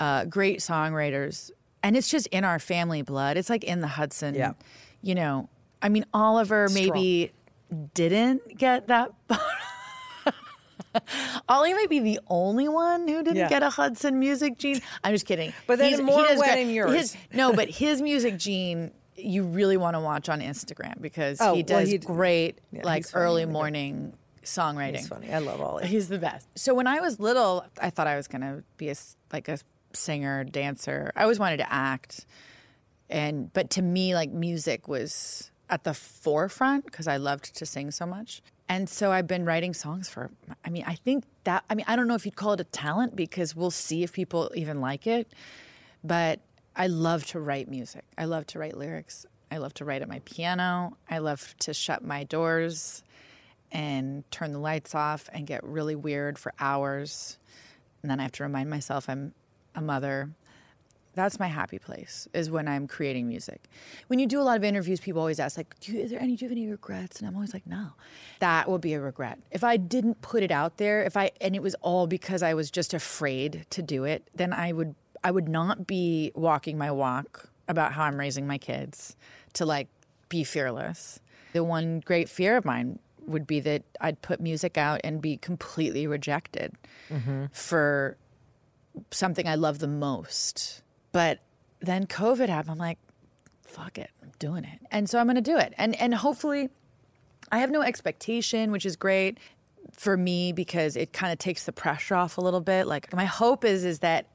[0.00, 1.50] uh, great songwriters.
[1.82, 3.36] And it's just in our family blood.
[3.36, 4.34] It's like in the Hudson.
[4.34, 4.54] Yeah.
[5.02, 5.48] You know,
[5.82, 7.30] I mean, Oliver maybe
[7.94, 9.12] didn't get that.
[11.48, 13.48] Ollie might be the only one who didn't Yeah.
[13.48, 14.80] get a Hudson music gene.
[15.04, 15.52] I'm just kidding.
[15.66, 16.92] But then He's- more he does in yours.
[16.94, 21.54] His- no, but his music gene you really want to watch on Instagram because Oh,
[21.54, 23.24] he well, does he- great yeah, like he's funny.
[23.24, 24.12] early morning
[24.44, 24.94] songwriting.
[24.96, 25.32] It's funny.
[25.32, 25.86] I love Ollie.
[25.86, 26.46] He's the best.
[26.54, 28.94] So when I was little, I thought I was going to be a
[29.32, 29.58] like a
[29.94, 31.12] singer, dancer.
[31.16, 32.26] I always wanted to act.
[33.08, 37.90] And but to me like music was at the forefront because I loved to sing
[37.90, 38.42] so much.
[38.68, 40.30] And so I've been writing songs for
[40.64, 42.64] I mean, I think that I mean, I don't know if you'd call it a
[42.64, 45.32] talent because we'll see if people even like it.
[46.02, 46.40] But
[46.74, 48.04] I love to write music.
[48.18, 49.24] I love to write lyrics.
[49.50, 50.96] I love to write at my piano.
[51.08, 53.02] I love to shut my doors
[53.72, 57.38] and turn the lights off and get really weird for hours.
[58.02, 59.34] And then I have to remind myself I'm
[59.74, 60.30] a mother.
[61.16, 63.68] That's my happy place is when I'm creating music.
[64.06, 66.20] When you do a lot of interviews, people always ask like, "Do you, is there
[66.20, 67.92] any do you have any regrets?" And I'm always like, "No."
[68.40, 69.38] That will be a regret.
[69.50, 72.52] If I didn't put it out there, if I and it was all because I
[72.52, 74.94] was just afraid to do it, then I would
[75.24, 79.16] I would not be walking my walk about how I'm raising my kids
[79.54, 79.88] to like
[80.28, 81.18] be fearless.
[81.54, 85.38] The one great fear of mine would be that I'd put music out and be
[85.38, 86.74] completely rejected
[87.08, 87.46] mm-hmm.
[87.52, 88.16] for
[89.10, 90.82] something I love the most.
[91.16, 91.38] But
[91.80, 92.72] then COVID happened.
[92.72, 92.98] I'm like,
[93.62, 94.80] fuck it, I'm doing it.
[94.90, 95.72] And so I'm going to do it.
[95.78, 96.68] And and hopefully
[97.50, 99.38] I have no expectation, which is great
[99.94, 102.86] for me because it kind of takes the pressure off a little bit.
[102.86, 104.26] Like my hope is is that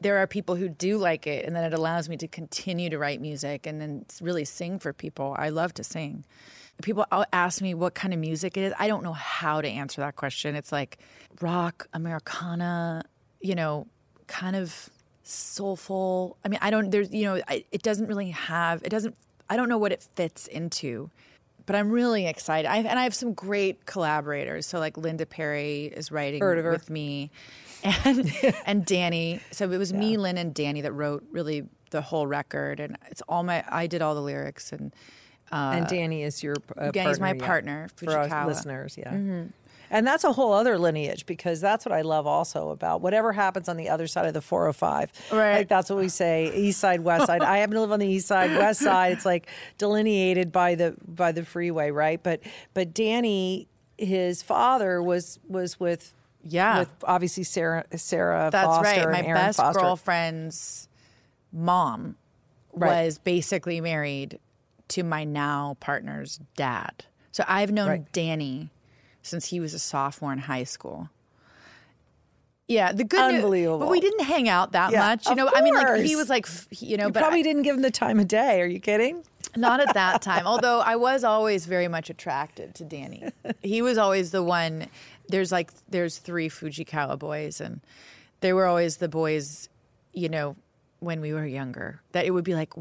[0.00, 2.96] there are people who do like it and then it allows me to continue to
[2.96, 5.36] write music and then really sing for people.
[5.38, 6.24] I love to sing.
[6.82, 7.04] People
[7.34, 8.72] ask me what kind of music it is.
[8.78, 10.56] I don't know how to answer that question.
[10.56, 10.96] It's like
[11.42, 13.02] rock, Americana,
[13.42, 13.86] you know,
[14.28, 14.88] kind of
[15.22, 16.36] soulful.
[16.44, 19.16] I mean, I don't, there's, you know, I, it doesn't really have, it doesn't,
[19.48, 21.10] I don't know what it fits into,
[21.66, 22.68] but I'm really excited.
[22.68, 24.66] I, and I have some great collaborators.
[24.66, 27.30] So, like Linda Perry is writing with me,
[27.84, 28.32] and
[28.66, 29.40] and Danny.
[29.50, 33.22] So it was me, Lynn, and Danny that wrote really the whole record, and it's
[33.28, 33.64] all my.
[33.68, 34.92] I did all the lyrics, and
[35.50, 38.46] and Danny is your uh, Danny's my partner, yeah, partner, for our Fujikawa.
[38.46, 38.98] listeners.
[38.98, 39.44] Yeah.
[39.92, 43.68] And that's a whole other lineage because that's what I love also about whatever happens
[43.68, 45.12] on the other side of the 405.
[45.30, 45.58] Right.
[45.58, 47.42] Like that's what we say, east side, west side.
[47.42, 49.12] I happen to live on the east side, west side.
[49.12, 49.46] It's like
[49.78, 52.20] delineated by the by the freeway, right?
[52.22, 52.40] But
[52.74, 53.68] but Danny,
[53.98, 56.80] his father was was with Yeah.
[56.80, 58.98] with obviously Sarah Sarah That's Foster right.
[59.02, 59.78] and My Erin best Foster.
[59.80, 60.88] girlfriend's
[61.52, 62.16] mom
[62.74, 63.04] Right.
[63.04, 64.38] was basically married
[64.88, 67.04] to my now partner's dad.
[67.30, 68.12] So I've known Right.
[68.12, 68.70] Danny
[69.22, 71.08] since he was a sophomore in high school.
[72.68, 75.28] Yeah, the good news- but we didn't hang out that Yeah, much.
[75.28, 77.62] You know, I mean, like he was like, you know, You but probably I- didn't
[77.62, 78.60] give him the time of day.
[78.60, 79.24] Are you kidding?
[79.54, 80.46] not at that time.
[80.46, 83.28] Although I was always very much attracted to Danny.
[83.62, 84.86] He was always the one.
[85.28, 87.80] There's like there's three Fujikawa boys, and
[88.40, 89.68] they were always the boys.
[90.14, 90.56] You know,
[91.00, 92.72] when we were younger, that it would be like,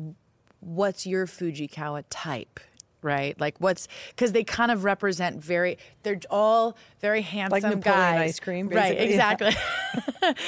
[0.62, 2.62] "What's your Fujikawa type?"
[3.02, 3.40] Right?
[3.40, 5.78] Like what's because they kind of represent very.
[6.04, 8.30] They're all very handsome Neapolitan guys.
[8.30, 8.98] ice cream, right?
[8.98, 9.16] basically.
[9.16, 9.32] Yeah.
[9.32, 9.56] Exactly.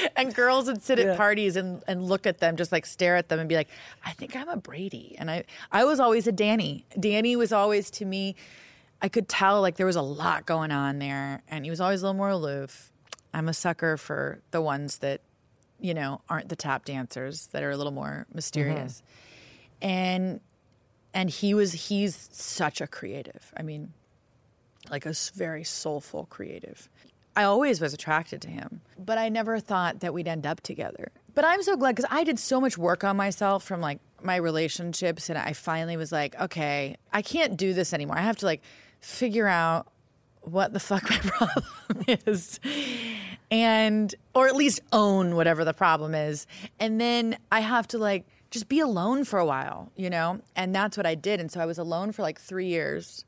[0.15, 1.05] and girls would sit Yeah.
[1.05, 3.69] at parties and, and look at them, just like stare at them and be like,
[4.05, 5.15] I think I'm a Brady.
[5.17, 6.85] And I, I was always a Danny.
[6.99, 8.35] Danny was always to me,
[9.01, 11.41] I could tell like there was a lot going on there.
[11.47, 12.91] And he was always a little more aloof.
[13.33, 15.21] I'm a sucker for the ones that,
[15.79, 18.35] you know, aren't the tap dancers that are a little more mm-hmm.
[18.35, 19.03] mysterious.
[19.81, 20.39] And
[21.13, 23.53] and he was he's such a creative.
[23.55, 23.93] I mean,
[24.89, 26.89] like a very soulful creative.
[27.35, 31.11] I always was attracted to him, but I never thought that we'd end up together.
[31.33, 34.35] But I'm so glad because I did so much work on myself from like my
[34.35, 38.17] relationships, and I finally was like, okay, I can't do this anymore.
[38.17, 38.61] I have to like
[38.99, 39.87] figure out
[40.41, 41.65] what the fuck my problem
[42.25, 42.59] is
[43.49, 46.47] and or at least own whatever the problem is
[46.79, 50.39] and then i have to like just be alone for a while you know?
[50.55, 51.39] And that's what i did.
[51.39, 53.25] And so i was alone for like three years.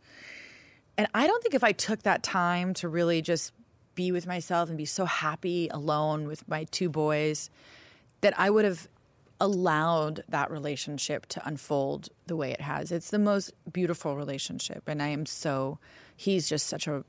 [0.98, 3.52] And i don't think if i took that time to really just
[3.96, 7.50] be with myself and be so happy alone with my two boys
[8.22, 8.88] that i would have
[9.42, 12.90] allowed that relationship to unfold the way it has.
[12.90, 15.80] It's the most beautiful relationship and i am so
[16.16, 17.04] he's just such a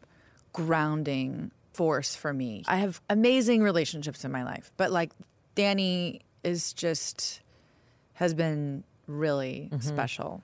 [0.52, 2.64] grounding force for me.
[2.66, 5.12] I have amazing relationships in my life, but like
[5.54, 7.42] Danny is just
[8.16, 9.80] has been really mm-hmm.
[9.80, 10.42] special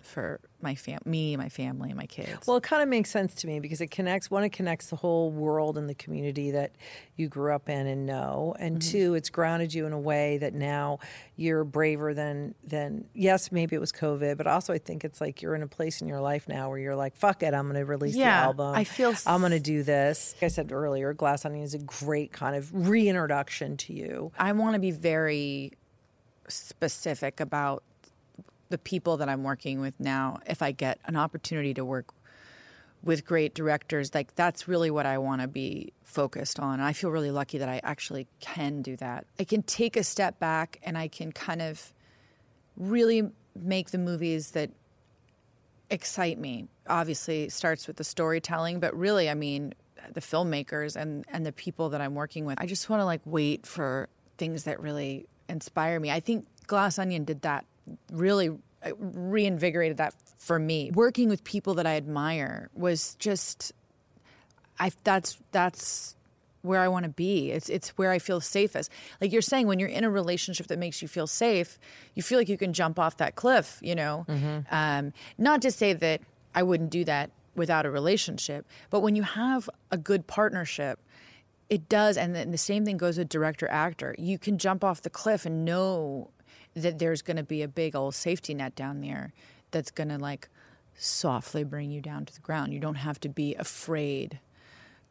[0.00, 2.46] for my fam, me, my family, my kids.
[2.46, 4.30] Well, it kind of makes sense to me because it connects.
[4.30, 6.72] One, it connects the whole world and the community that
[7.16, 8.90] you grew up in and know, and mm-hmm.
[8.90, 10.98] two, it's grounded you in a way that now
[11.36, 13.06] you're braver than than.
[13.14, 16.00] Yes, maybe it was COVID, but also I think it's like you're in a place
[16.00, 18.46] in your life now where you're like, "Fuck it, I'm going to release Yeah, the
[18.46, 18.74] album.
[18.74, 21.74] I feel s- I'm going to do this." Like I said earlier, Glass Onion is
[21.74, 24.32] a great kind of reintroduction to you.
[24.38, 25.72] I want to be very
[26.50, 27.82] specific about
[28.68, 30.38] the people that I'm working with now.
[30.46, 32.12] If I get an opportunity to work
[33.02, 36.80] with great directors, like that's really what I want to be focused on.
[36.80, 39.26] I feel really lucky that I actually can do that.
[39.38, 41.92] I can take a step back and I can kind of
[42.76, 44.70] really make the movies that
[45.90, 46.68] excite me.
[46.88, 49.74] Obviously, starts with the storytelling, but really, I mean,
[50.12, 52.60] the filmmakers and and the people that I'm working with.
[52.60, 56.10] I just want to like wait for things that really inspire me.
[56.10, 57.64] I think Glass Onion did that
[58.12, 58.50] really
[58.84, 60.90] uh, reinvigorated that for me.
[60.92, 63.72] Working with people that I admire was just
[64.78, 66.16] I that's that's
[66.62, 67.50] where I want to be.
[67.50, 68.90] It's it's where I feel safest.
[69.20, 71.78] Like you're saying, when you're in a relationship that makes you feel safe,
[72.14, 73.78] you feel like you can jump off that cliff.
[73.82, 74.24] You know,
[74.70, 76.20] um, not to say that
[76.54, 80.98] I wouldn't do that without a relationship, but when you have a good partnership,
[81.70, 82.16] it does.
[82.16, 84.14] And then the same thing goes with director actor.
[84.18, 86.30] You can jump off the cliff and know
[86.74, 89.32] that there's going to be a big old safety net down there
[89.70, 90.48] that's going to like
[90.96, 92.72] softly bring you down to the ground.
[92.74, 94.40] You don't have to be afraid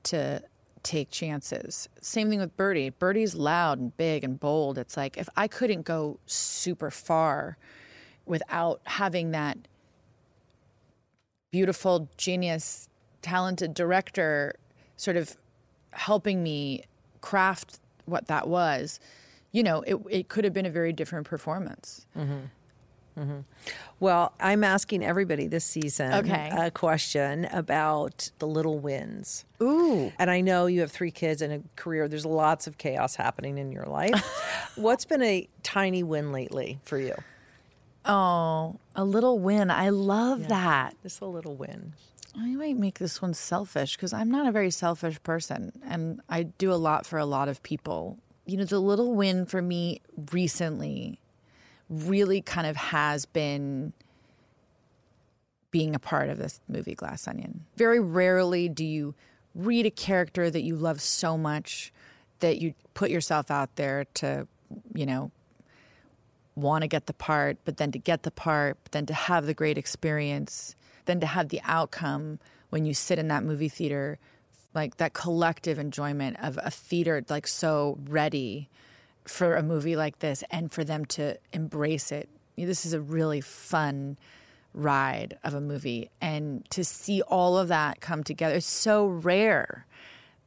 [0.03, 0.43] to
[0.83, 1.89] take chances.
[2.01, 2.89] Same thing with Birdie.
[2.89, 4.77] Birdie's loud and big and bold.
[4.77, 7.57] It's like if I couldn't go super far
[8.25, 9.57] without having that
[11.51, 12.89] beautiful, genius,
[13.21, 14.55] talented director
[14.95, 15.35] sort of
[15.91, 16.83] helping me
[17.21, 18.99] craft what that was,
[19.51, 22.05] you know, it, it could have been a very different performance.
[22.17, 23.19] Mm-hmm.
[23.19, 23.39] Mm-hmm.
[23.99, 26.51] Well, I'm asking everybody this season Okay.
[26.55, 29.43] a question about the little wins.
[29.61, 30.13] Ooh.
[30.17, 32.07] And I know you have three kids and a career.
[32.07, 34.13] There's lots of chaos happening in your life.
[34.75, 37.15] What's been a tiny win lately for you?
[38.05, 39.69] Oh, a little win.
[39.69, 40.95] I love that.
[41.03, 41.93] Just a little win.
[42.37, 46.43] I might make this one selfish because I'm not a very selfish person and I
[46.43, 48.19] do a lot for a lot of people.
[48.45, 50.01] You know, the little win for me
[50.31, 51.19] recently
[51.89, 53.93] really kind of has been
[55.71, 57.65] being a part of this movie, Glass Onion.
[57.75, 59.15] Very rarely do you
[59.55, 61.91] read a character that you love so much
[62.39, 64.47] that you put yourself out there to,
[64.93, 65.31] you know,
[66.55, 69.45] want to get the part, but then to get the part, but then to have
[69.45, 70.75] the great experience,
[71.09, 72.39] then to have the outcome
[72.69, 74.19] when you sit in that movie theater,
[74.73, 78.69] like that collective enjoyment of a theater like so ready
[79.25, 82.29] for a movie like this and for them to embrace it.
[82.55, 84.17] This is a really fun
[84.73, 89.87] ride of a movie and to see all of that come together is so rare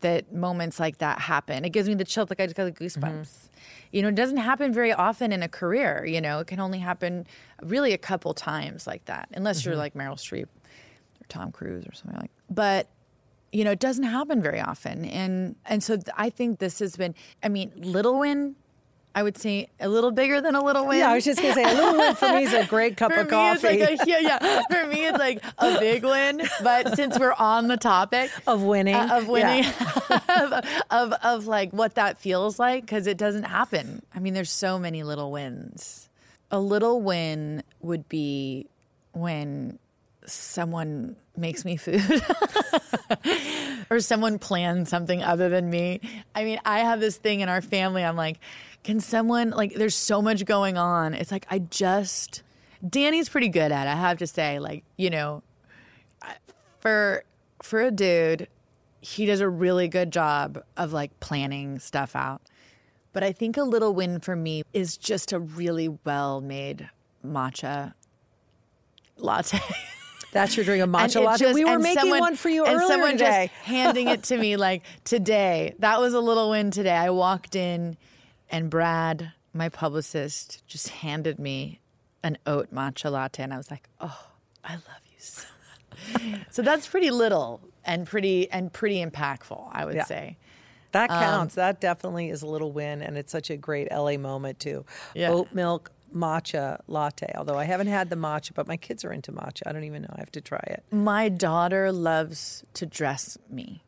[0.03, 1.65] that moments like that happen.
[1.65, 3.01] It gives me the chills, like I just got the goosebumps.
[3.01, 3.49] Mm-hmm.
[3.93, 6.05] You know, it doesn't happen very often in a career.
[6.05, 7.27] You know, it can only happen
[7.63, 9.81] really a couple times like that, unless you're mm-hmm.
[9.81, 12.31] like Meryl Streep or Tom Cruise or something like.
[12.51, 12.89] But
[13.53, 17.15] you know, it doesn't happen very often, and and so I think this has been.
[17.43, 18.57] I mean, little win.
[19.15, 20.99] I would say a little bigger than a little win.
[20.99, 23.13] Yeah, I was just to say, a little win for me is a great cup
[23.13, 23.67] For of me, coffee.
[23.69, 24.63] it's like a, yeah, yeah.
[24.71, 26.43] For me, it's like a big win.
[26.63, 28.95] But since we're on the topic Of winning.
[28.95, 30.21] uh, of winning, Yeah.
[30.41, 30.53] of,
[30.91, 34.03] of of like what that feels like, because it doesn't happen.
[34.15, 36.09] I mean, there's so many little wins.
[36.51, 38.67] A little win would be
[39.13, 39.79] when
[40.27, 42.23] someone makes me food
[43.91, 46.01] or someone plans something other than me.
[46.35, 48.05] I mean, I have this thing in our family.
[48.05, 48.39] I'm like,
[48.85, 49.75] can someone like?
[49.75, 51.15] There's so much going on.
[51.15, 52.43] It's like I just.
[52.89, 53.91] Danny's pretty good at it.
[53.91, 55.43] I have to say, like you know,
[56.81, 57.25] for
[57.63, 58.49] for a dude,
[59.01, 62.43] he does a really good job of like planning stuff out.
[63.13, 66.89] But I think a little win for me is just a really well made
[67.25, 67.95] matcha
[69.17, 69.61] latte.
[70.33, 71.45] That's your drink, a matcha latte.
[71.45, 73.51] just- we were and making someone- one for you and earlier someone today.
[73.53, 75.75] just handing it to me like today.
[75.81, 76.97] That was a little win today.
[76.97, 77.99] I walked in,
[78.53, 81.81] and Brad, my publicist, just handed me
[82.23, 84.27] an oat matcha latte, and I was like, "Oh,
[84.65, 85.49] I love you so."
[86.13, 90.05] much." so that's pretty little and pretty and pretty impactful, I would Yeah.
[90.05, 90.37] say.
[90.93, 91.55] That Um, counts.
[91.57, 94.85] that definitely is a little win, and it's such a great LA moment too.
[95.15, 95.31] Yeah.
[95.31, 97.33] Oat milk matcha latte.
[97.35, 99.63] Although I haven't had the matcha, but my kids are into matcha.
[99.67, 100.11] I don't even know.
[100.15, 100.85] I have to try it.
[100.91, 103.83] My daughter loves to dress me.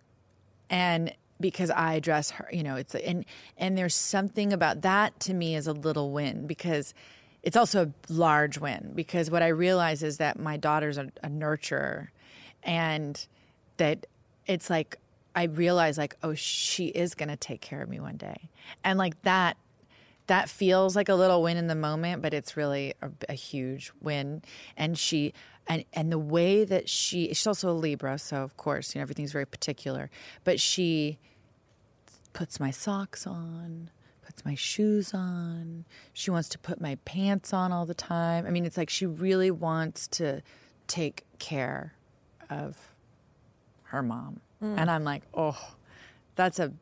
[0.71, 3.25] And because I dress her, you know, it's and
[3.57, 6.95] and there's something about that to me is a little win because
[7.43, 11.29] it's also a large win because what I realize is that my daughter's a, a
[11.29, 12.09] nurturer
[12.63, 13.27] and
[13.77, 14.07] that
[14.47, 14.97] it's like
[15.35, 18.49] I realize like oh she is going to take care of me one day.
[18.83, 19.57] And like that
[20.27, 23.93] that feels like a little win in the moment, but it's really a, a huge
[24.01, 24.43] win.
[24.77, 25.35] And she
[25.67, 29.03] and and the way that she she's also a Libra, so of course you know
[29.03, 30.11] everything's very particular.
[30.45, 31.19] But she
[32.33, 33.91] puts my socks on,
[34.23, 35.85] puts my shoes on.
[36.13, 38.47] She wants to put my pants on all the time.
[38.47, 40.43] I mean, it's like she really wants to
[40.87, 41.95] take care
[42.51, 42.95] of
[43.85, 44.75] her mom, mm.
[44.77, 45.75] and I'm like, oh,
[46.35, 46.73] that's a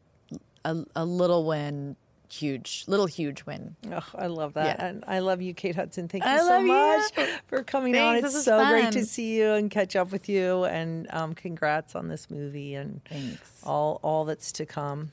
[0.64, 1.96] a, a little win.
[2.32, 3.76] Huge, little huge win.
[3.92, 4.78] Oh, I love that.
[4.78, 4.86] Yeah.
[4.86, 6.08] And I love you, Kate Hudson.
[6.08, 7.26] Thank you I so much you.
[7.46, 8.34] for coming Thanks, on.
[8.34, 10.64] It's so great to see you and catch up with you.
[10.64, 13.60] And um, congrats on this movie and Thanks.
[13.64, 15.10] all all that's to come.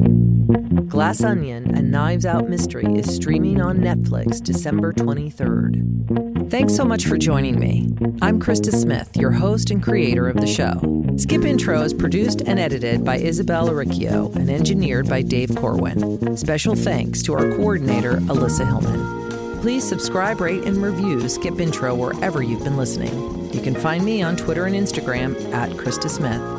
[0.90, 6.50] Glass Onion, a Knives Out mystery is streaming on Netflix December 23rd.
[6.50, 7.90] Thanks so much for joining me.
[8.24, 11.06] I'm Krista Smith, your host and creator of the show.
[11.18, 16.36] Skip Intro is produced and edited by Isabel Riccio and engineered by Dave Corwin.
[16.36, 19.62] Special thanks to our coordinator, Alyssa Hillman.
[19.62, 23.54] Please subscribe, rate, and review Skip Intro wherever you've been listening.
[23.54, 26.59] You can find me on Twitter and Instagram at Krista Smith.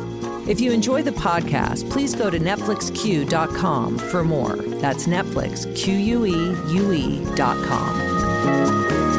[0.51, 4.57] If you enjoy the podcast, please go to NetflixQueue.com for more.
[4.57, 5.65] That's Netflix,
[6.73, 9.10] U E.com.